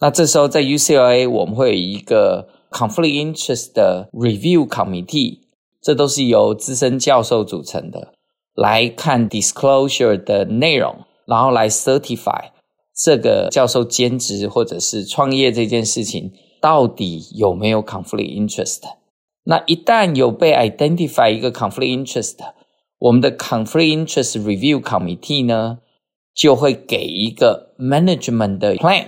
[0.00, 5.40] 那这时候在 UCLA 我们会有一个 conflict interest 的 review committee，
[5.82, 8.14] 这都是由资深教授组成的。
[8.54, 12.50] 来看 disclosure 的内容，然后来 certify
[12.94, 18.80] 这个教授兼职或者是创业这件事情到底有没有 conflict interest。
[19.44, 22.36] 那一旦有被 identify 一个 conflict interest，
[22.98, 25.78] 我们的 conflict interest review committee 呢
[26.34, 29.06] 就会给一个 management 的 plan，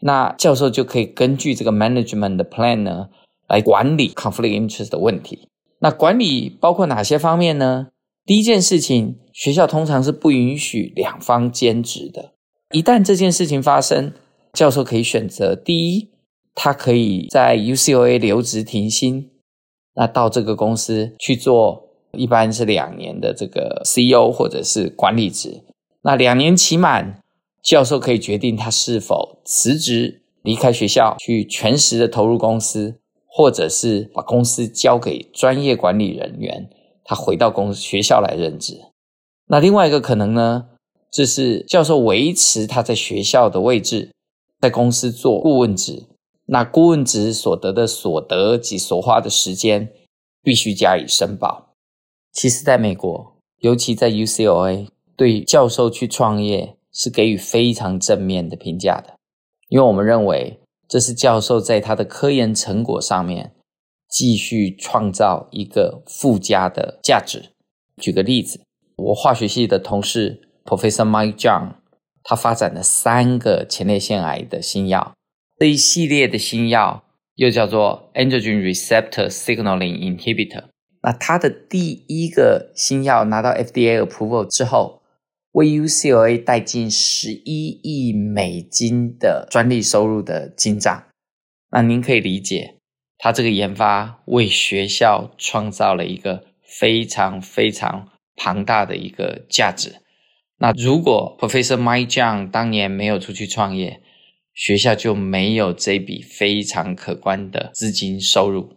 [0.00, 3.08] 那教授就可以根据这个 management 的 plan 呢
[3.48, 5.48] 来管理 conflict interest 的问题。
[5.80, 7.88] 那管理包括哪些方面呢？
[8.26, 12.32] 第一件事情，学校通常是不允许两方兼职的。
[12.72, 14.12] 一旦这件事情发生，
[14.52, 16.10] 教授可以选择：第一，
[16.54, 19.30] 他可以在 UCLA 留职停薪，
[19.94, 25.64] 那到这个公司去做，一般是两年的这个 CEO 或者是管理职。
[26.02, 27.20] 那两年期满，
[27.62, 36.70] 教授可以决定他是否辞职离开学校，去全时的投入公司，或者是把公司交给专业管理人员。
[37.04, 38.80] 他回到公学校来任职。
[39.48, 40.68] 那另外一个可能呢，
[41.10, 44.12] 就是教授维持他在学校的位置，
[44.60, 46.04] 在公司做顾问职。
[46.46, 49.92] 那顾问职所得的所得及所花的时间
[50.42, 51.74] 必须加以申报。
[52.32, 59.14] 其实，在美国，尤其在 UCLA，对教授去创业是给予非常正面的评价的，
[59.68, 63.54] 因为我们认为这是教授在他的科研成果上面
[64.08, 67.50] 继续创造一个附加的价值。
[67.96, 68.60] 举个例子，
[68.96, 71.74] 我化学系的同事 Professor Mike John，
[72.24, 75.12] 他发展了三个前列腺癌的新药。
[75.58, 77.04] 这一系列的新药
[77.36, 80.64] 又叫做 Androgen Receptor Signaling Inhibitor。
[81.02, 84.99] 那他的第一个新药拿到 FDA approval 之后，
[85.52, 91.04] 为 UCLA 带进十一亿美金的专利收入的进账。
[91.70, 92.76] 那您可以理解，
[93.18, 99.96] 它这个研发为学校创造了一个非常非常庞大的一个价值。
[100.58, 104.02] 那如果 Professor Mike Zhang 当年没有出去创业，
[104.52, 108.74] 学校就没有这笔非常可观的资金收入。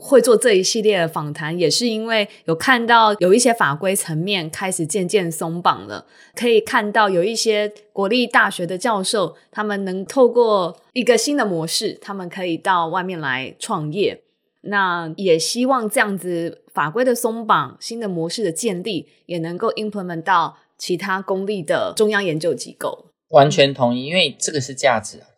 [0.00, 6.06] 会做这一系列的访谈，也是因为有看到有一些法规层面开始渐渐松绑了。
[6.34, 14.22] 可以看到有一些国立大学的教授，他们能透过一个新的模式，他们可以到外面来创业。
[14.62, 23.06] 那也希望这样子法规的松绑、新的模式的建立，也能够 implement 到其他公立的中央研究机构。
[23.30, 25.29] 完全同意，因为这个是价值啊，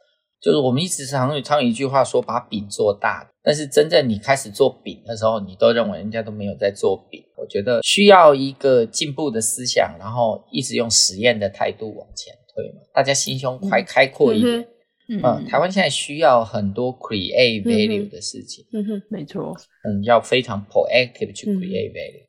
[0.43, 3.29] 就是我们一直常常有一句话说，把饼做大。
[3.45, 7.23] 但是真正你开始做饼的时候，你都认为人家都没有在做饼。
[7.37, 12.81] 我觉得需要一个进步的思想，然后一直用实验的态度往前推嘛。
[12.93, 14.61] 大家心胸快开阔一点。
[15.09, 18.65] 嗯，嗯，嗯，台湾现在需要很多 create value 的事情。
[18.73, 19.53] 嗯哼，没错。
[19.85, 22.27] 嗯，要非常 proactive 去 create value。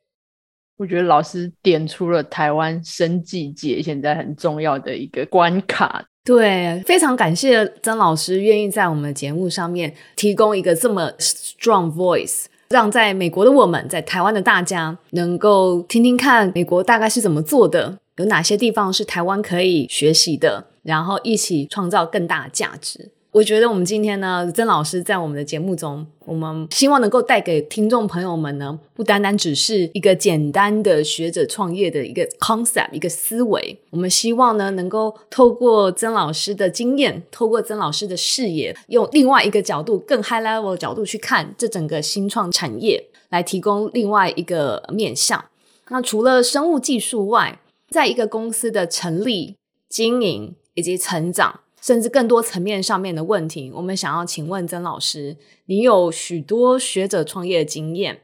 [0.84, 6.04] 我觉得老师点出了台湾生计界现在很重要的一个关卡。
[6.26, 23.12] 对，非常感谢曾老师愿意在我们的节目上面提供一个这么 strong voice，让在美国的我们，在台湾的大家能够听听看美国大概是怎么做的，有哪些地方是台湾可以学习的，然后一起创造更大的价值。
[23.34, 33.80] 我觉得我们今天呢，曾老师在我们的节目中，我们希望能够带给听众朋友们呢，不单单只是一个简单的学者创业的一个 concept，一个思维。
[33.90, 45.44] 我们希望呢，能够透过曾老师的经验，透过曾老师的视野，用另外一个角度，更 high level 的角度去看这整个新创产业，来提供另外一个面向。
[45.90, 49.56] 那除了生物技术外，在一个公司的成立、
[49.90, 51.62] 经营以及成长。
[51.84, 58.22] 甚至更多层面上面的问题，我们想要请问曾老师，你有许多学者创业的经验，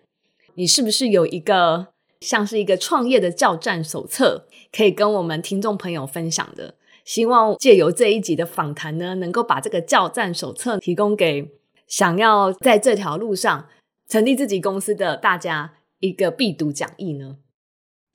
[0.56, 1.88] 你是不是有一个
[2.22, 6.76] 像是一个创业的教战手册，可以跟我们听众朋友分享的？
[7.04, 11.52] 希望借由这一集的访谈呢，能够把这个教战手册提供给
[11.86, 13.68] 想要在这条路上
[14.08, 17.36] 成立自己公司的大家一个必读讲义呢？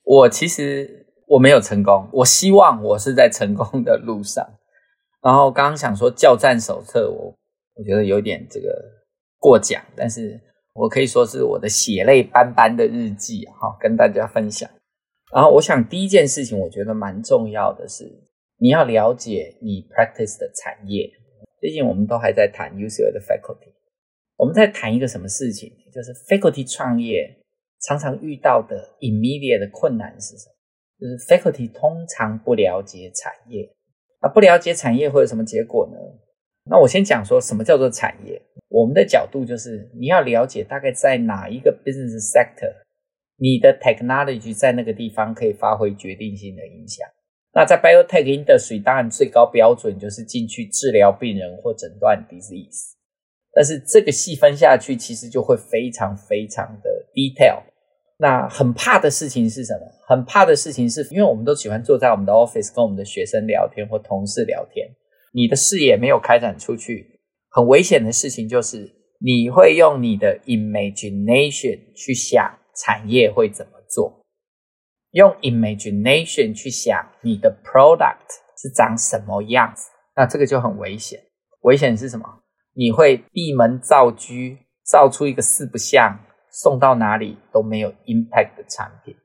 [0.05, 4.55] 我其实我没有成功，我希望我是在成功的路上。
[5.25, 7.35] 然后刚刚想说教战手册，我
[7.77, 8.69] 我觉得有点这个
[9.39, 10.39] 过奖，但是
[10.75, 14.69] 我可以说是我的血泪斑斑的日记，哈，跟大家分享。
[15.33, 18.05] 然后我想第一件事情，我觉得蛮重要的是，
[18.59, 21.11] 你要了解你 practice 的产业。
[21.59, 23.73] 最近我们都还在谈 UCL 的 faculty，
[24.37, 25.73] 我们在谈一个什么事情？
[25.91, 27.35] 就是 faculty 创业
[27.81, 30.55] 常常遇到的 immediate 的困难是什么？
[31.01, 33.67] 就是 faculty 通常不了解产业。
[34.25, 35.99] 那不了解产业会有什么结果呢？
[36.65, 38.41] 那我先讲说什么叫做产业。
[38.69, 42.73] 我们的角度就是你要了解大概在哪一个 business sector，
[43.37, 47.07] 你的 technology 在那个地方可以发挥决定性的影响。
[47.53, 52.95] 那在 biotech industry，当然最高标准就是进去治疗病人或诊断 disease。
[53.53, 57.63] 但是这个细分下去，其实就会非常非常的 detail。
[58.17, 59.81] 那很怕的事情是什么？
[60.07, 64.87] 很怕的事情是，因为我们都喜欢坐在我们的 office 跟我们的学生聊天或同事聊天，
[65.33, 74.25] 你的视野没有开展出去，很危险的事情就是你会用你的 imagination 去想产业会怎么做，
[75.11, 81.21] 用 imagination 去想你的 product 是长什么样子，那这个就很危险。
[81.63, 82.27] 危险是什么？
[82.75, 84.33] 你会闭门造车，
[84.85, 86.21] 造出一个四不像。
[86.55, 89.17] 送到哪里都没有 impact 的产品。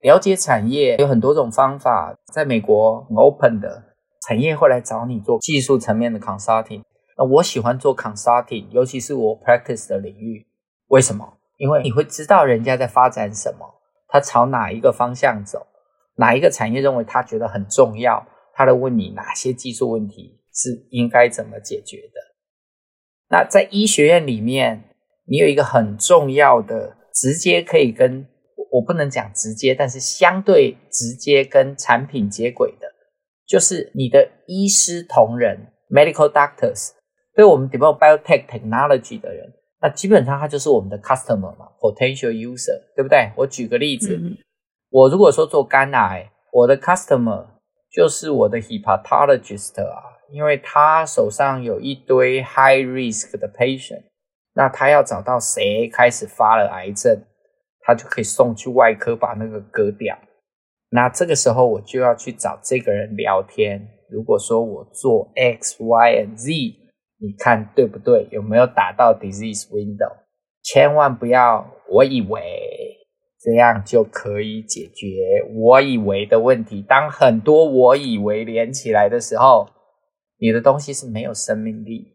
[0.00, 3.94] 了解产业有很多种方法，在美国 open 的
[4.26, 6.82] 产业会来找你做技术层面的 consulting。
[7.16, 10.44] 那我喜欢做 consulting，尤其是我 practice 的领域。
[10.88, 11.38] 为什么？
[11.58, 15.66] 因为你会知道人家在发展什么，他朝哪一个方向走，
[16.16, 22.34] 哪一个产业认为他觉得很重要，他来问你哪些技术问题是应该怎么解决的。
[23.30, 24.93] 那在医学院里面，
[25.26, 28.26] 你有一个很重要的，直接可以跟
[28.70, 32.86] 我不能讲直接，但是相对直接跟产品接轨的，
[33.46, 36.90] 就是你的医师同仁 （medical doctors）
[37.34, 43.30] 对我们 develop biotech technology 的人，那基本上他就是我们的 customer 嘛，potential user，对不对？
[43.36, 44.36] 我举个例子，嗯、
[44.90, 47.46] 我如果说做肝癌，我的 customer
[47.90, 50.12] 就是我的 hepatologist 啊。
[50.32, 54.02] 因为他手上有一堆 high risk 的 patient，
[54.54, 57.20] 那他要找到谁开始发了癌症，
[57.80, 60.16] 他就可以送去外科把那个割掉。
[60.90, 63.88] 那这个时候我就要去找这个人聊天。
[64.10, 66.52] 如果说我做 X、Y、Z，
[67.18, 68.28] 你看对不对？
[68.30, 70.12] 有没有打到 disease window？
[70.62, 72.40] 千万不要我以为
[73.42, 76.80] 这样就可以解决我以为的问题。
[76.80, 79.68] 当很多我以为连起来的时候，
[80.38, 82.13] 你的东西是没有生命力，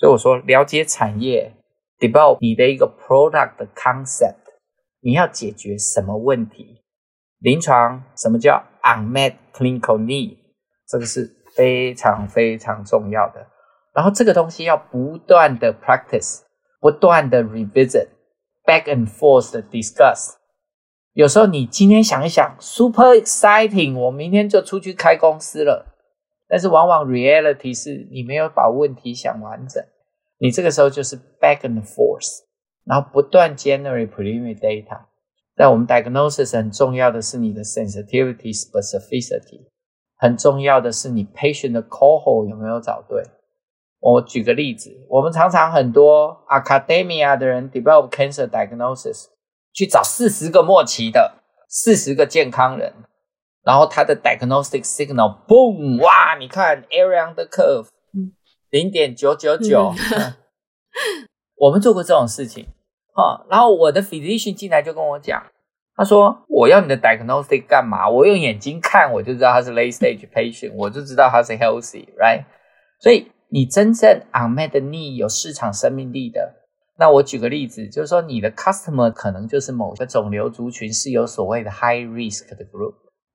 [0.00, 1.52] 所以我说了解产业
[1.98, 4.34] ，develop 你的一个 product 的 concept，
[5.02, 6.80] 你要解决什么问题？
[7.38, 10.38] 临床什么叫 unmet clinical need？
[10.88, 13.46] 这个是非常非常重要的。
[13.92, 16.44] 然后这个东西要不断的 practice，
[16.80, 20.36] 不断的 revisit，back and forth 的 discuss。
[21.12, 25.84] 有时候你今天想一想，super exciting，我明天就出去开公司了。
[26.50, 29.80] 但是往往 reality 是你没有把问题想完整，
[30.38, 32.40] 你这个时候就是 back and forth，
[32.84, 35.02] 然后不断 generate preliminary data。
[35.56, 39.68] 在我们 diagnosis 很重要的是你的 sensitivity specificity，
[40.16, 43.22] 很重要的是你 patient 的 cohort 有没有找对。
[44.00, 49.26] 我举个例子，我们常常很多 academia 的人 develop cancer diagnosis，
[49.72, 52.92] 去找四十个末期的，四十个健康人。
[53.62, 56.36] 然后它的 diagnostic signal，boom，哇！
[56.38, 57.88] 你看 area under curve，
[58.70, 59.92] 零点九九九。
[61.56, 62.66] 我们做过这种事情，
[63.12, 63.44] 哈。
[63.50, 65.42] 然后我的 physician 进来就跟我讲，
[65.94, 68.08] 他说：“我要你的 diagnostic 干嘛？
[68.08, 72.46] 我用眼睛看，我就知道他是 late stage patient，我就知道他是 healthy，right？
[72.98, 76.54] 所以你真正 unmet need 有市场生命力的，
[76.98, 82.94] 那我举个例子，就是说你的 customer 可能就是某个肿瘤族群是有所谓的 high risk 的 group。”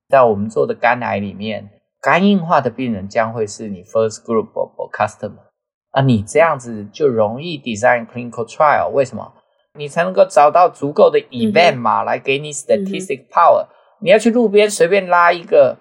[0.10, 1.70] 在我们做的肝癌里面，
[2.02, 5.50] 肝硬化的病人将会是你 first group of customer，
[5.92, 8.90] 啊，你这样子就容易 design clinical trial。
[8.92, 9.34] 为什么？
[9.78, 13.68] 你才能够找到足够的 event 嘛，来给你 statistic power。
[14.00, 15.78] 你要去路边随便拉一个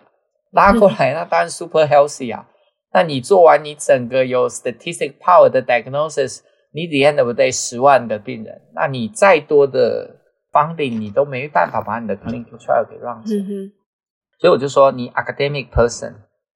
[0.50, 2.48] 拉过来，那当然 super healthy 啊。
[2.92, 6.40] 那你做完你整个有 statistic power 的 diagnosis，
[6.72, 10.16] 你 the end of the day 十万的病人，那你再多的
[10.52, 13.44] funding，你都没办法把你的 clinical trial 给 run 起来。
[14.38, 16.14] 所以我就说，你 academic person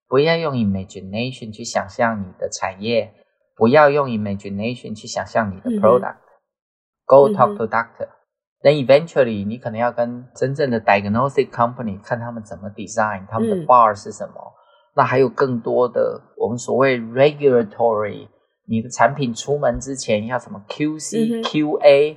[0.08, 3.12] 不要用 imagination 去想象你的产业，
[3.56, 6.00] 不要用 imagination 去想象你的 product。
[6.00, 6.28] Mm -hmm.
[7.06, 8.08] Go talk to doctor.
[8.60, 14.34] Then eventually 你可能要跟真正的 diagnostic company 看他们怎么 design，他们的 bar 是什么。
[14.34, 14.94] Mm -hmm.
[14.96, 18.28] 那还有更多的我们所谓 regulatory，
[18.66, 21.44] 你的产品出门之前要什么 QC、mm -hmm.
[21.44, 22.16] QA，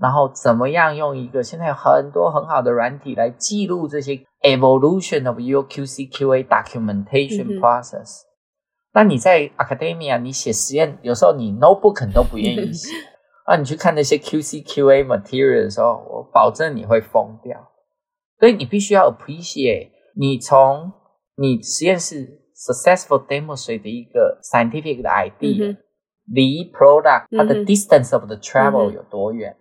[0.00, 4.20] 然后怎么样用一个现在有很多很好的软体来记录这些。
[4.44, 8.20] Evolution of your QC/QA documentation process。
[8.20, 8.28] 嗯、
[8.92, 12.90] 那你在 academia 你写实验，有时候你 notebook 都不愿意写。
[13.46, 17.70] 啊，你去看那些 QC/QA material 的时候，我保证你会疯掉。
[18.38, 20.92] 所以你必须要 appreciate 你从
[21.36, 25.76] 你实验室 successful demonstrate 的一个 scientific 的 idea，
[26.26, 29.56] 离、嗯、product 它的 distance of the travel、嗯、有多远。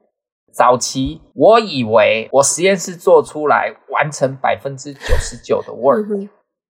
[0.53, 6.29] 早期我以为我实验室做出来完成百分之九十九的 work，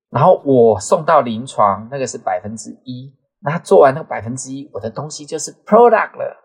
[0.10, 6.40] 然后我送到临床那个是百分之一，那做完那个百分之一，我的东西就是 product 了。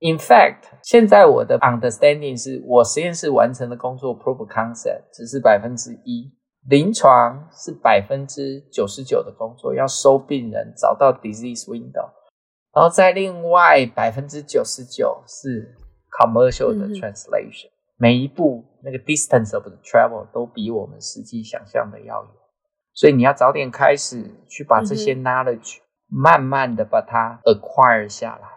[0.00, 6.32] In fact，现在我的 understanding 是我实验室完成的工作 proof concept 只是百分之一，
[6.68, 12.08] 临床是百分之九十九的工作，要收病人，找到 disease window，
[12.74, 15.76] 然后在另外百分之九十九是。
[16.20, 22.30] Commercial 的 translation，、嗯、每一步那个 distance of the travel 都比我们实际想象的要远，
[22.92, 28.48] 所以你要早点开始去把这些 knowledge、嗯、慢慢的把它 acquire 下来。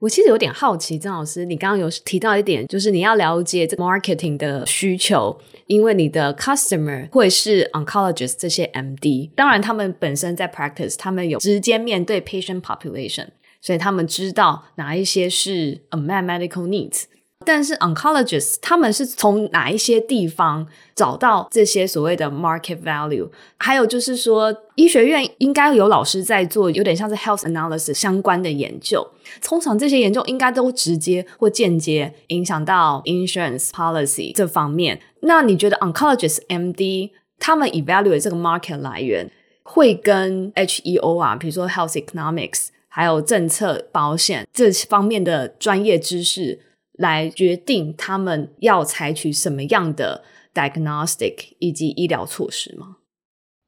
[0.00, 5.36] 我其实有点好奇，曾老师，你刚刚有提到一点，就是你要了解这个 marketing 的需求，
[5.66, 13.26] 因为你的 customer 会是 oncologist 这些 MD，当然他们本身在 practice，他们有直接面对 patient population。
[13.60, 17.04] 所以他们知道哪一些是 unmet medical needs。
[17.46, 23.30] 但是 oncologists 他们是从哪一些地方找到这些所谓的 market value？
[23.56, 29.06] 还有就是说，医学院应该有老师在做，有点像是 health analysis 相关的研究。
[29.40, 35.00] 通常这些研究应该都直接或间接影响到 insurance policy 这方面。
[35.20, 39.30] 那你觉得 oncologists MD 他们 evaluate 这个 market 来源
[39.62, 42.68] 会跟 HEO 啊，比如说 health economics，
[42.98, 46.64] 还有政策保险这方面的专业知识？
[46.94, 52.96] 来决定他们要采取什么样的 diagnostic 以及医疗措施吗？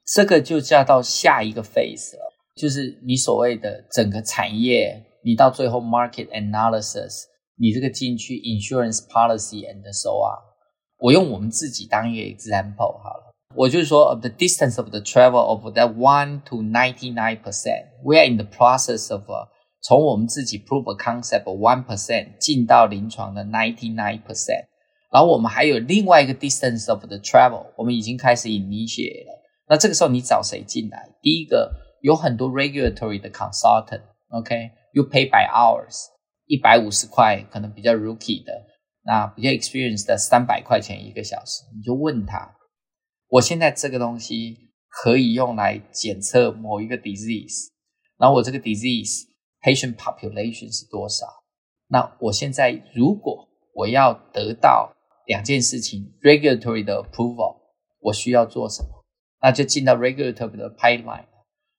[0.05, 7.27] 这个就叫到下一个 phase 了，就是你所谓的整个产业，你到最后 market analysis，
[7.57, 10.43] 你这个进去 insurance policy and so on。
[10.99, 18.16] 我用我们自己当一个 example 好了，我就是说 of the distance of the travel of that one to ninety nine percent，we
[18.18, 19.48] are in the process of a
[19.82, 24.66] 从我们自己 prove a concept one percent 进到临床的 ninety nine percent，
[25.12, 29.42] 然后我们还有另外一个 distance of the travel，我们已经开始 initiate 了。
[29.70, 31.16] 那这个时候你找谁进来？
[31.22, 35.10] 第一个有很多 regulatory 的 consultant，OK，you、okay?
[35.10, 36.08] pay by hours，
[36.48, 38.52] 一百五十块可能比较 rookie 的，
[39.04, 42.56] 那比较 experienced 的三百块钱一个小时，你就问他，
[43.31, 47.69] 我现在这个东西可以用来检测某一个 disease，
[48.19, 49.31] 然后我这个 disease。
[49.63, 51.27] Patient population 是多少？
[51.89, 57.59] 那我现在如果我要得到两件事情，regulatory 的 approval，
[57.99, 59.05] 我需要做什么？
[59.43, 61.27] 那就进到 regulatory 的 pipeline。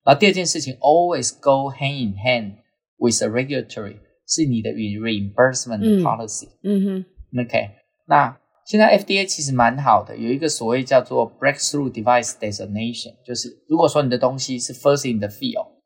[0.04, 2.58] 然后第二件事情，always go hand in hand
[2.98, 3.98] with a regulatory，
[4.28, 6.50] 是你的 reimbursement policy。
[6.62, 7.06] 嗯哼
[7.42, 7.70] ，OK。
[8.06, 15.77] 那现在 FDA 其实蛮好的，有一个所谓叫做 breakthrough device designation，就是如果说你的东西是 first in the field。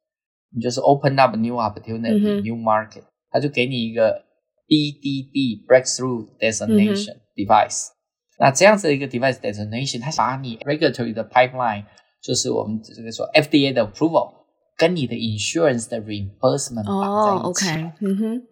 [0.53, 4.24] 你就是 open up new opportunity,、嗯、new market，他就给你一个
[4.66, 7.94] BDD breakthrough designation device、嗯。
[8.40, 11.84] 那这样子的一个 device designation，它把你 regulatory 的 pipeline，
[12.20, 14.44] 就是我们这个说 FDA 的 approval，
[14.76, 17.68] 跟你的 insurance 的 reimbursement 绑在一起。
[17.68, 18.42] 哦、OK，嗯哼，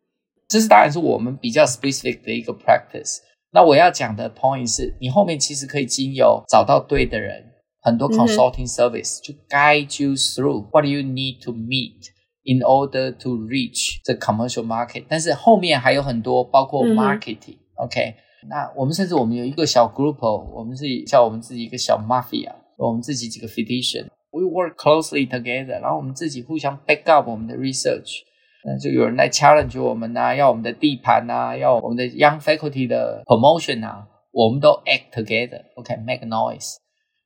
[0.46, 3.18] 这是当然是我们比较 specific 的一个 practice。
[3.52, 7.44] 那我要讲的 point 是你后面其实可以经由找到对的人。
[7.80, 12.10] 很多 consulting service 就 guide you through what do you need to meet
[12.42, 15.04] in order to reach the commercial market。
[15.08, 17.86] 但是后面还有很多，包括 marketing、嗯。
[17.86, 18.14] OK，
[18.48, 20.18] 那我们甚至我们有一个小 group，
[20.52, 28.22] 我们自己叫我们自己一个小 mafia，我们自己几个 physician，we work closely together，然后我们自己互相 back up 我们的 research。
[28.65, 35.61] 那就有人来 challenge 我们啊，要我们的地盘啊，要我们的 young faculty 的 promotion 啊，我们都 act together。
[35.75, 36.77] OK，make noise。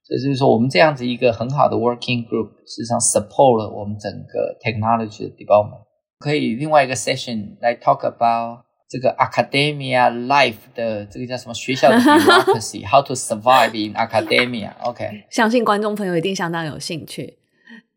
[0.04, 5.86] 这就是说，我们这样子一个很好的 working group，实际上 support 了我们整个 technology 的 development。
[6.20, 14.72] 可以另外一个 session 来 talk about 这个 academia life 的这个叫什么学校的 democracy，how to survive in academia。
[14.82, 17.38] OK，相信观众朋友一定相当有兴趣。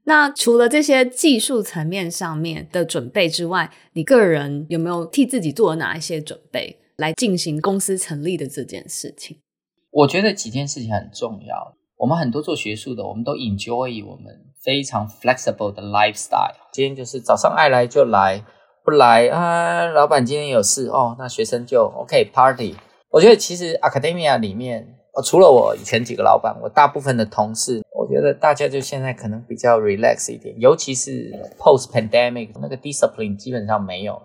[0.04, 9.38] 那除了这些技术层面上面的准备之外，你个人有没有替自己做了哪一些准备来进行公司成立的这件事情？
[9.90, 11.76] 我觉得几件事情很重要。
[11.96, 16.54] 我们很多做学术的，我们都 enjoy 我们非常 flexible 的 lifestyle。
[16.72, 18.42] 今天就是早上爱来就来，
[18.82, 22.74] 不来啊，老板今天有事哦，那学生就 OK party。
[23.10, 34.22] 我觉得其实 academia 里面，除了我以前几个老板，我大部分的同事，我觉得大家就现在可能比较 relax 一点，尤其是 post pandemic 那个 discipline 基本上没有了，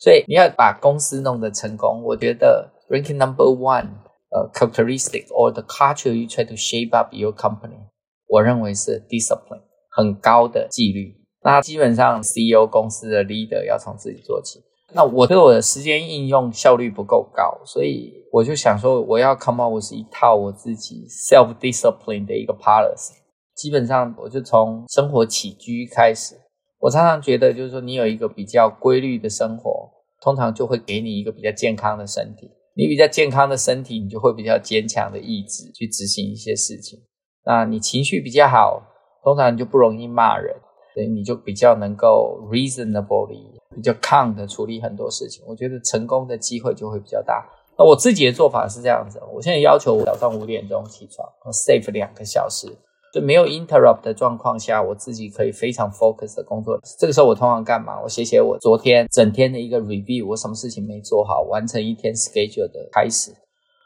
[0.00, 3.88] 所以你要把公司弄得成功，我觉得 ranking number one。
[4.34, 7.78] 呃、characteristic or the culture you try to shape up your company，
[8.26, 11.14] 我认为是 discipline 很高的纪律。
[11.44, 14.58] 那基本上 CEO 公司的 leader 要从自己做起。
[14.94, 23.14] 那我对我的时间应用效率不够高，所以我就想说，我要 come up with 一套我自己 self discipline 的一个 policy。
[23.56, 26.36] 基本上我就从生活起居开始。
[26.78, 29.90] 我常常觉得，就是说你有一个比较规律的生活，
[30.20, 32.50] 通常就会给你一个比较健康的身体。
[32.76, 37.00] 你比较健康的身体，你就会比较坚强的意志去执行一些事情。
[37.44, 38.82] 那你情绪比较好，
[39.22, 40.54] 通常你就不容易骂人，
[40.92, 45.44] 所以你就比较能够 reasonably 比较 calm 的处理很多事情。
[45.46, 47.44] 我觉得成功的机会就会比较大。
[47.76, 52.68] 那我自己的做法是这样子，我现在要求我早上五点钟起床，save 两个小时。
[53.12, 56.80] 就没有 interrupt 的状况下，我自己可以非常 focus 的工作。
[56.98, 58.00] 这个时候我通常干嘛？
[58.02, 63.32] 我写写我昨天整天的一个 review，我什么事情没做好，完成一天 schedule 的开始。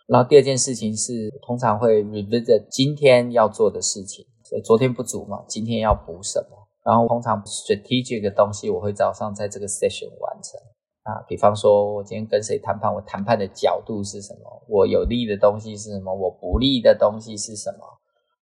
[0.07, 6.58] 然后第二件事情是，通常会 revisit 今天要做的事情，所以昨天不足嘛，今天要补什么？
[6.89, 10.59] 然后通常 strategic 的东西，我会早上在这个 session 完成。
[11.03, 14.65] 啊，比方说我今天跟谁谈判，我谈判的角度是什么？
[14.67, 16.15] 我有利的东西是什么？
[16.15, 17.85] 我不利的东西是什么？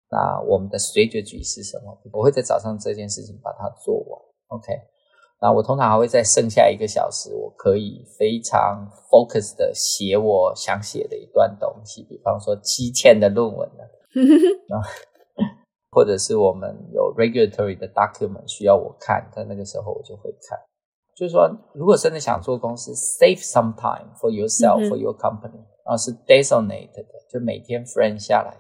[0.09, 1.97] 那我们的 strategy 是什么？
[2.13, 4.73] 我会在早上这件事情把它做完，OK。
[5.41, 13.83] 那我通常还会在剩下一个小时，我可以非常 focus 的写我想写的一段东西，比方说七千的论文呢，
[15.91, 20.57] 或者是我们有 regulatory 的 document 需要我看，在那个时候我就会看。
[21.15, 28.55] 就是说，如果真的想做公司，save some time for yourself for your company，然后是 designated 的，就每天 friend 下来。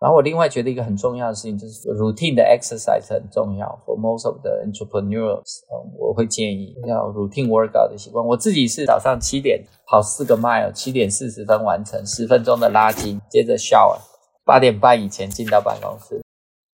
[0.00, 8.24] 然后我另外觉得一个很重要的事情就是 routine 的 exercise 很重要，for most of the entrepreneurs，嗯，我会建议要 routine workout 的习惯。
[8.24, 13.98] 我自己是早上七点跑四个 mile，七点四十分完成，十分钟的拉筋，接着 shower，
[14.44, 16.23] 八点半以前进到办公室。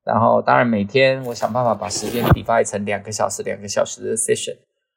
[0.08, 4.56] 然后当然每天我想办法把时间 divide 成两个小时，两个小时的 session。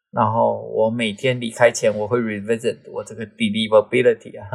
[0.09, 4.47] 然后我每天离开前，我会 revisit 我这个 deliverability 啊，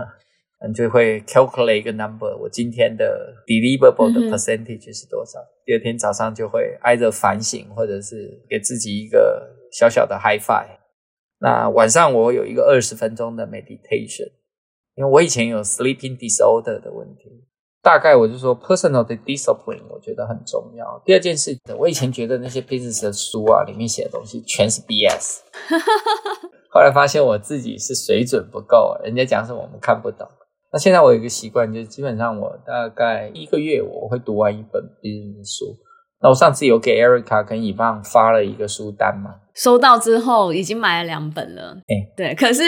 [0.61, 5.39] 嗯，就会 calculate 一个 number，我今天的 deliverable 的 percentage 是多少？
[5.41, 10.79] 嗯、第二天早上就会挨着反省，或者是给自己一个小小的 high five。
[11.39, 14.33] 那晚上我有一个二十分钟的 meditation，
[14.95, 17.45] 因为我以前有 sleeping disorder 的问题。
[17.87, 21.01] 大概我就说，personal 的 discipline 我觉得很重要。
[21.05, 25.43] 第二件事，我以前觉得那些 business 的书啊，里面写的东西全是 BS。
[26.68, 30.26] 后来发现我自己是水准不够，人家讲什么我们看不懂。
[30.72, 35.76] 那现在我有一个习惯，就是基本上我大概一个月我会读完一本 business 书。
[36.23, 39.35] 那我上次有给 Erica 跟 Yvonne 发了一个书单嘛？
[39.55, 41.77] 收到之后已经买了两本了。
[41.87, 42.62] 哎、欸，对，可是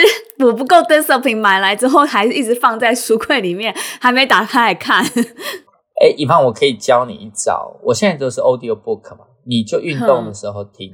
[0.44, 5.03] 我不够 discipline，买来之后还是一直放在书柜里面，还没打开来看。
[5.03, 7.74] 哎、欸，Yvonne，我可以教你一招。
[7.82, 10.92] 我现在都是 audio book 嘛，你就运动的时候听，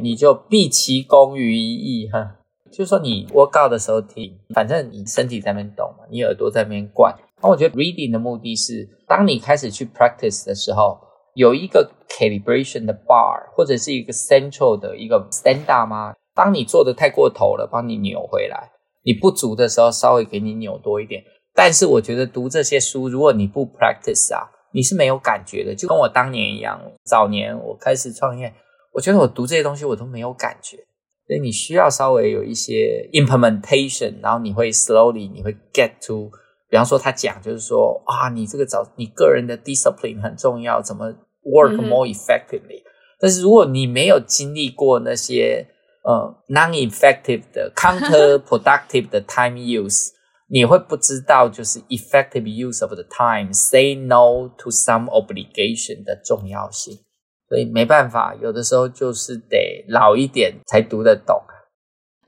[0.00, 2.36] 你就毕其功于一役哈。
[2.72, 7.14] 就是说你 workout 的时候听，反正你身体在那边动嘛，你耳朵在那边灌。
[7.42, 10.98] 那我觉得 reading 的目的是，当你开始去 practice 的时候。
[11.34, 16.14] 有一个 calibration 的 bar，或者是一个 central 的一个 standard 吗？
[16.34, 18.56] 当你做的太过头了，帮你扭回来；
[19.04, 21.22] 你不足的时候，稍微给你扭多一点。
[21.54, 25.74] 但是我觉得读这些书，如果你不 practice 啊，你是没有感觉的。
[25.74, 28.52] 就跟我当年一样，早年我开始创业，
[28.92, 30.76] 我觉得我读这些东西我都没有感觉。
[31.26, 36.30] 所以你需要稍微有一些 implementation，然后你会 slowly，你会 get to。
[36.70, 41.12] 比方说，他讲就是说啊，你这个找你个人的 discipline 很重要，怎么
[41.42, 45.66] work more effectively？、嗯、但是如果你没有经历过那些
[46.04, 50.10] 呃 non-effective 的 counterproductive 的 time use，
[50.46, 56.96] 你会不知道就是 effective use of the time，say no to some obligation 的重要性。
[57.48, 61.42] 所以没办法，有的时候就是得老一点才读得懂。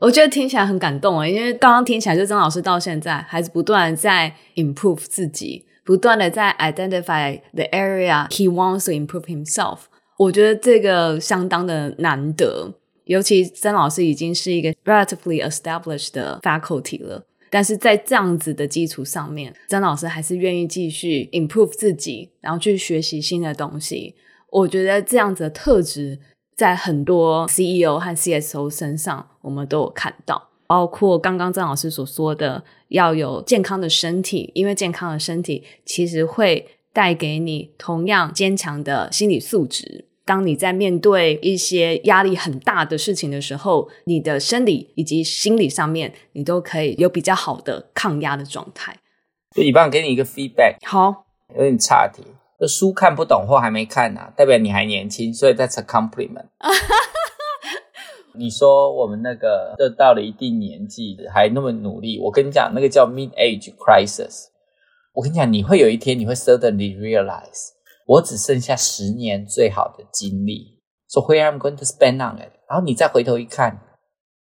[0.03, 9.83] 我觉得听起来很感动啊，因为刚刚听起来，就曾老师到现在还是不断在 improve 自己，不断的在 identify the area he wants to improve himself。
[10.19, 12.75] 我觉得这个相当的难得，
[13.05, 24.17] 尤其曾老师已经是一个 relatively established 的 faculty 了，但是在这样子的基础上面，曾老师还是愿意继续 improve 自己，然后去学习新的东西。
[24.51, 26.19] 我觉得这样子的特质。
[26.55, 40.07] 在很多 CEO 和 CSO 身上，我们都有看到，包括刚刚曾老师所说的，要有健康的身体，因为健康的身体其实会带给你同样坚强的心理素质。
[40.25, 48.97] 当你在面对一些压力很大的事情的时候，你的生理以及心理上面，你都可以有比较好的抗压的状态。
[49.51, 51.27] 就以帮给你一个 feedback，好，
[51.57, 52.23] 有点差题。
[52.63, 56.47] 这书看不懂或还没看呢、啊，代表你还年轻，所以 that's a compliment。
[58.39, 64.45] 你说我们那个就到了一定年纪还那么努力，我跟你讲，那个叫 mid age crisis。
[65.13, 67.71] 我跟你讲，你会有一天你会 suddenly realize，
[68.07, 72.53] 我只剩下十年最好的精力，so where I'm going to spend on it。
[72.69, 73.81] 然后你再回头一看，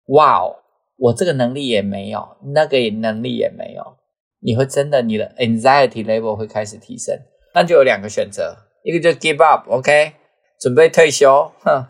[0.05, 0.55] 哇哦，
[0.95, 3.97] 我这个能力也没有，那个能力也没有，
[4.39, 7.19] 你会真的你的 anxiety level 会开始提升。
[7.55, 10.11] 那就有两个选择，一个就 give up，OK，
[10.59, 11.87] 准备退休，哼；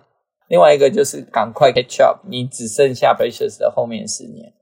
[0.47, 4.53] 另外一个就是赶快 catch up，你只剩下 precious 的后面十年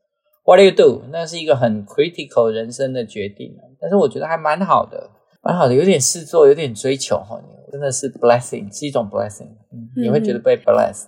[0.46, 1.04] ，What do you do？
[1.12, 5.10] 那是一个很 critical 人生的决定，但是我觉得还蛮好的，
[5.44, 7.38] 蛮好的，有点事做，有点追求，哈，
[7.70, 11.08] 真的是 blessing，是一种 blessing，嗯，你会觉得被 blessed。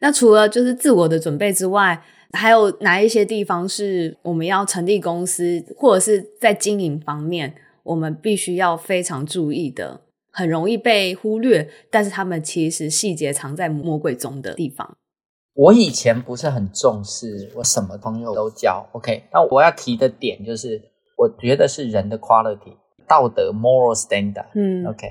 [0.00, 2.02] 那除了就是自我的准备之外，
[2.32, 7.54] 还有哪一些地方是我们要成立公司，或者是在经营方面？
[7.86, 14.96] 我们必须要非常注意的，很容易被忽略，但是他们其实细节藏在魔鬼中的地方。
[15.54, 18.86] 我以前不是很重视，我什么朋友都交。
[18.92, 20.82] OK，那我要提的点就是，
[21.16, 22.76] 我觉得是人的 quality
[23.08, 24.46] 道德 moral standard。
[24.54, 25.06] 嗯，OK，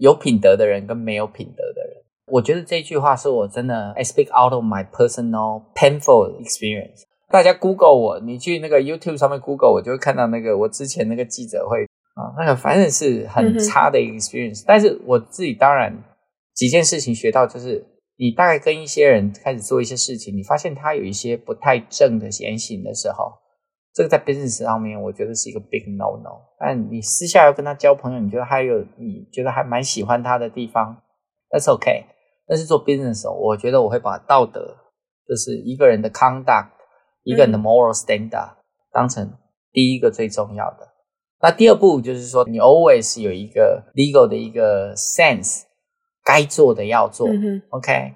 [0.00, 7.04] 有品德的人跟没有品德的人，我觉得这句话是我真的 I speak out of my personal painful experience。
[7.34, 11.82] 大家 Google 我，你去那个 YouTube 上面 Google 我，就会看到那个我之前那个记者会
[12.14, 14.62] 啊，那个反正是很差的 experience。
[14.62, 15.92] 嗯、但是我自己当然
[16.54, 17.84] 几件事情学到就是。
[18.16, 23.32] 你大概跟一些人开始做一些事情，你发现他有一些不太正的言行的时候，
[23.92, 26.30] 这个在 business 上面我觉得是一个 big no no。
[26.56, 30.96] 但你私下要跟他交朋友，你觉得还有你觉得还蛮喜欢他的地方
[31.50, 32.04] ，that's okay。
[32.46, 34.76] 但是做 business 我觉得我会把道德，
[35.28, 36.68] 就是一个人的 conduct，
[37.24, 38.52] 一个人的 moral standard
[38.92, 39.36] 当成
[39.72, 40.88] 第一个最重要的。
[41.42, 45.64] 那第二步就是说，你 always 有一个 legal 的一个 sense。
[46.26, 48.14] 该做的要做，嗯、，OK。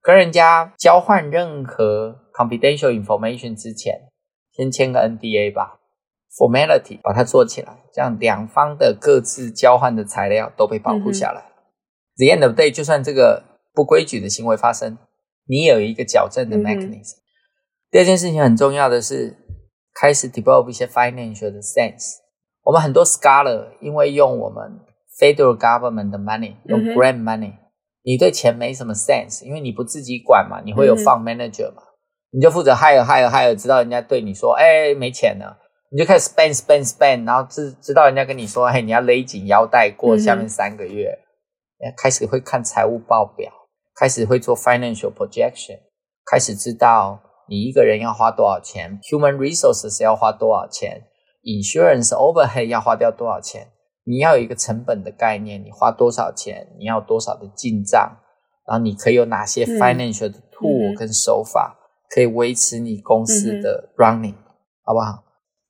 [0.00, 4.08] 跟人家交换任何 confidential information 之前，
[4.56, 5.78] 先签个 NDA 吧
[6.38, 11.42] ，formality 把它做起来，这样两方的各自交换的材料都被保护下来。
[11.42, 11.52] 嗯、
[12.16, 13.42] The end of day，就算这个
[13.74, 14.96] 不规矩的行为发生，
[15.44, 17.18] 你有一个矫正的 mechanism。
[17.90, 19.36] 第二件事情很重要的是，
[19.94, 22.18] 开始 develop 一些 financial 的 sense。
[22.62, 24.80] 我们很多 scholar 因为用我们。
[25.18, 27.58] Federal government 的 money 用 grant money，、嗯、
[28.04, 35.58] 你对钱没什么 sense，因为你不自己管嘛，你会有 fund manager 嘛，嗯、你就负责 hire hire hire，直到人家对你说，哎，没钱了，
[35.90, 41.18] 你就开始 spend spend spend，然后知知道人家跟你说，嘿，你要勒紧腰带过下面三个月，
[41.84, 43.52] 嗯、开始会看财务报表，
[43.94, 45.80] 开始会做 financial projection，
[46.24, 47.20] 开始知道
[47.50, 51.02] 你一个人要花多少钱，human resources 要花多少钱
[51.42, 53.72] ，insurance overhead 要花掉多少钱。
[54.04, 58.18] 你要有一个成本的概念，你花多少钱，你要多少的进账，
[58.68, 61.76] 然后你可以有哪些 financial 的 tool 跟手法，
[62.08, 64.44] 可以维持你公司的 running，、嗯、
[64.84, 65.24] 好不好？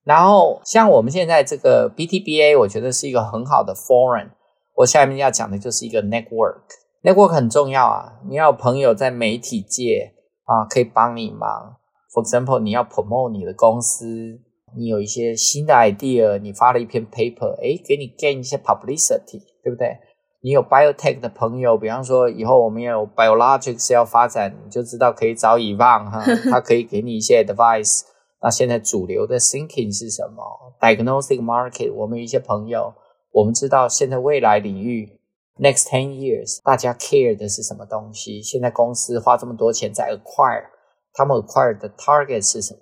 [0.04, 4.28] 然后像我们现在这个 BTBA，我觉得是一个很好的 foreign。
[4.76, 8.20] 我下面要讲的就是一个 network，network 很重要啊。
[8.28, 10.12] 你要有朋友在媒体界
[10.50, 11.76] 啊，可以帮你忙。
[12.12, 14.40] For example，你要 promote 你的公司。
[14.76, 19.98] 你有一些新的 idea，你发了一篇 paper，诶，给你 gain 一些 publicity，对不对？
[20.42, 26.10] 你有 biotech 的朋友，比方说以后我们也有 biologics 要发展，你就知道可以找以旺。
[26.10, 26.20] 哈，
[26.50, 28.02] 他可以给你一些 advice。
[28.42, 30.42] 那现在主流的 thinking 是什么
[30.80, 32.94] ？Diagnostic market 我们有一些朋友，
[33.32, 35.19] 我们知道现在未来领域。
[35.60, 38.40] Next ten years 大家 care 的是什么东西？
[38.40, 40.64] 现在公司花这么多钱在 acquire，
[41.12, 42.80] 他们 acquire 的 target 是什么？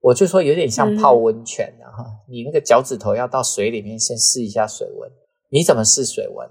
[0.00, 5.10] 我就说有点像泡温泉的哈，嗯、你那个脚趾头要到水里面先试一下水温，
[5.50, 6.48] 你怎么试水温？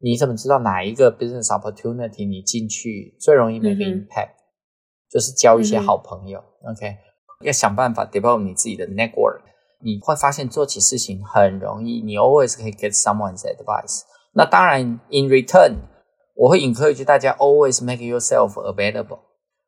[0.00, 4.38] 你怎么知道哪一个 business opportunity 你进去最容易 make impact？、嗯、
[5.10, 6.96] 就是交一些好朋友、嗯、，OK？
[7.44, 9.40] 要想办法 develop 你自己的 network，
[9.80, 14.02] 你会发现做起事情很容易，你 always 可以 get someone's advice。
[14.32, 15.74] 那当然，in return，
[16.34, 19.20] 我会 encourage 大家 always make yourself available。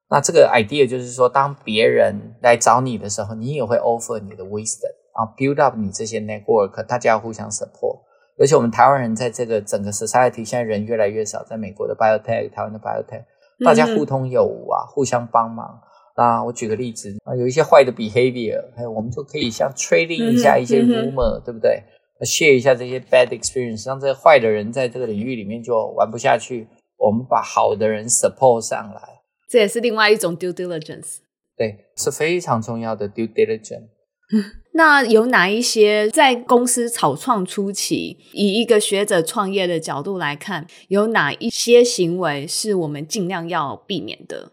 [0.08, 8.00] 那这个 idea 就是说，当别人来找你的时候，你也会 offer 你的 wisdom，啊 build up 你这些 network，大家要互相 support。
[8.38, 13.24] 而且我们台湾人在这个整个 society，现在人越来越少，在美国的 biotech，台湾的 biotech，
[13.64, 15.80] 大家互通有无啊，互相帮忙。
[16.16, 21.82] 那我举个例子啊，有一些坏的 behavior，还有我们就可以像 trading 一下一些 rumor，对不对
[22.24, 29.00] ？share 一下这些 bad experience，让这些坏的人在这个领域里面就玩不下去，我们把好的人 support 上来。
[29.48, 31.16] 这也是另外一种 due diligence，
[31.56, 33.88] 对，是非常重要的 due diligence。
[34.74, 44.52] 那有哪一些在公司草创初期，以一个学者创业的角度来看，有哪一些行为是我们尽量要避免的？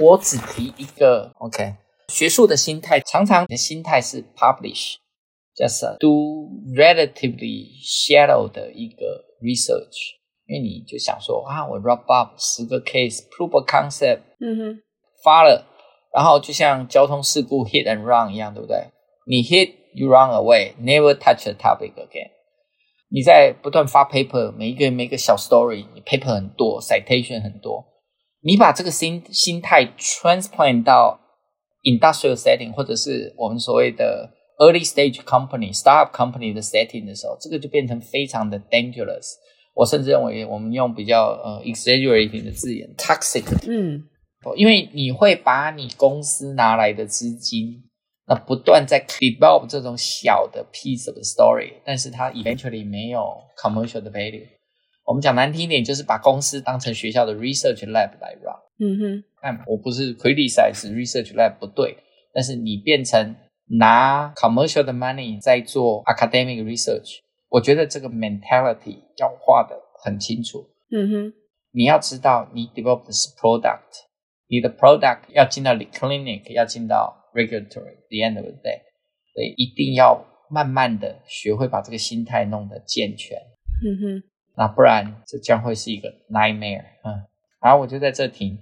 [0.00, 1.74] 我只提一个，OK，
[2.08, 4.24] 学术的心态，常常的心态是
[5.55, 10.19] publish，just do relatively shallow 的一个 research。
[10.47, 14.81] 因为你就想说啊，我 wrap up 十个 case，proof of concept，嗯哼，
[15.23, 15.65] 发了，
[16.13, 18.87] 然后就像交通事故 hit and run 一样，对不对？
[19.25, 22.31] 你 hit you run away，never touch the topic again。
[23.09, 27.85] 你在不断发 paper，每一个每一个小 story，你 paper 很多，citation 很多，
[28.41, 31.19] 你把这个心心态 transplant 到
[31.83, 39.34] industrial setting，或者是我们所谓的 Early stage company、startup company 的 setting 的时候，这个就变成非常的 dangerous。
[39.74, 43.44] 我甚至认为，我们用比较呃 exaggerating 的字眼，toxic。
[43.68, 44.04] 嗯，
[44.56, 47.84] 因为你会把你公司拿来的资金，
[48.26, 53.22] 那不断在 develop 这种小的 piece of the story，但是它 eventually 没有
[53.62, 54.46] commercial 的 value。
[55.04, 58.56] 我们讲难听一点，就是把公司当成学校的 research lab 来 run。
[58.78, 61.96] 嗯哼，但我不是 criticize research lab 不对，
[62.32, 63.36] 但是你变成
[63.68, 70.70] 拿 commercial 的 money 在做 academic research，我觉得这个 mentality 要画的很清楚。
[70.90, 71.32] 嗯哼，
[71.72, 74.04] 你要知道你 develop 的是 product，
[74.46, 78.82] 你的 product 要进到 clinic，要进到 regulatory，the end of the day，
[79.34, 83.36] 所以一定要慢慢的学会把这个心态弄得健全。
[83.84, 84.22] 嗯哼，
[84.56, 86.84] 那不然这将会是一个 nightmare。
[87.04, 87.26] 嗯，
[87.58, 88.58] 好，我就在这停。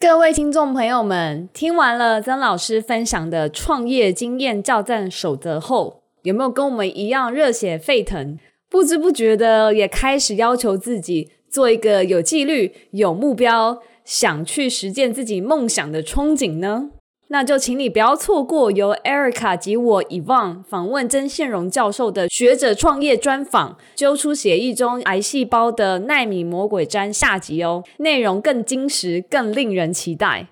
[0.00, 8.38] 各位听众朋友们，听完了曾老师分享的创业经验教战守则后，有没有跟我们一样热血沸腾，
[8.70, 16.88] 不知不觉的也开始要求自己做一个有纪律、有目标、想去实践自己梦想的憧憬呢？
[17.32, 30.48] 那就请你不要错过由 Erica 及我 Yvonne 访问曾宪荣教授的学者创业专访，揪出血液中癌细胞的奈米魔鬼毡下集哦，内容更精实，更令人期待。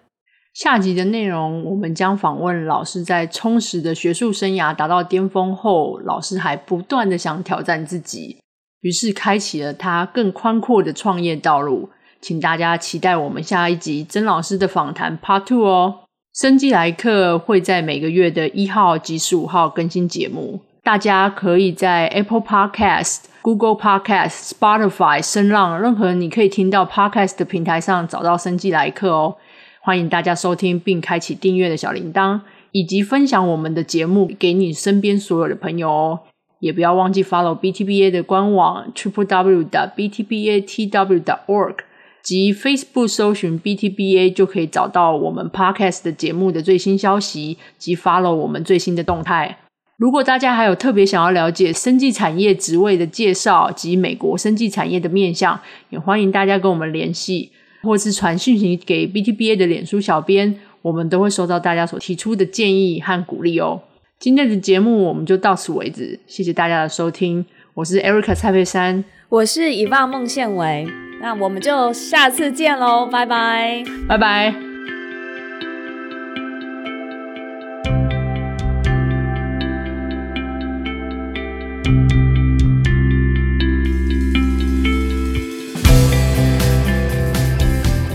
[0.54, 8.38] 下集的内容，我们将访问老师在充实的学术生涯达到巅峰后，老师还不断的想挑战自己，
[8.82, 11.90] 于是开启了他更宽阔的创业道路。
[12.20, 16.07] 请大家期待我们下一集曾老师的访谈 Part Two 哦。
[16.40, 29.34] 生技来客会在每个月的一号及十五号更新节目，大家可以在 Apple Podcast、Google Podcast、Spotify、声浪任何你可以听到 Podcast 的平台上找到生技来客哦。
[29.80, 32.38] 欢迎大家收听并开启订阅的小铃铛，
[32.70, 36.20] 以及分享我们的节目给你身边所有的朋友哦。
[36.60, 41.74] 也不要忘记 follow BTBA 的官网 triple w 的 btbatw.org。
[42.22, 49.58] 及 Facebook 搜寻 BTBA 就可以找到我们 Podcast 的节目的最新消息及 follow 我们最新的动态。
[49.96, 55.58] 如果大家还有特别想要了解生技产业职位的介绍及美国生技产业的面向，
[55.90, 57.50] 也欢迎大家跟我们联系，
[57.82, 63.82] 或是传讯息给 BTBA 的脸书小编，我们都会收到大家所提出的建议和鼓励哦。
[64.20, 67.44] 今天的节目我们就到此为止，谢谢大家的收听，
[67.74, 71.07] 我是 Erica 蔡佩珊，我是 Yvonne 孟宪维。
[71.20, 74.54] 那我们就下次见喽，拜拜，拜拜。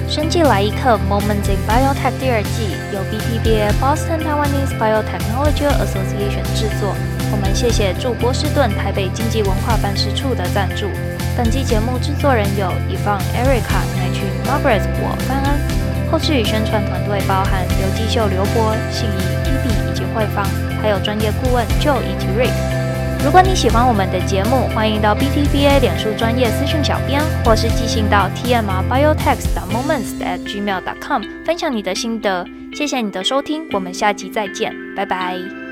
[0.07, 6.95] 生技来一课 Moments in Biotech 第二季由 BTBA Boston Taiwanese Biotechnology Association 制作。
[7.31, 10.87] 我们谢谢驻波士顿台北经济文化办事处的赞助。
[11.35, 15.57] 本期节目制作人有 Yvonne、Erica、乃群、Margaret、我范安。
[16.11, 20.45] 后制与宣传团队包含刘继秀、刘波、信宜、Hebe 以及慧芳，
[20.79, 22.53] 还有专业顾问 Joe 以及 Rick。
[23.25, 32.45] 如果你喜欢我们的节目，欢迎到 BTBA 脸书专业私讯小编，或是寄信到 tmrbiotech.moments@gmail.com 分享你的心得。
[32.75, 35.62] 谢谢你的收听，我们下集再见，拜拜。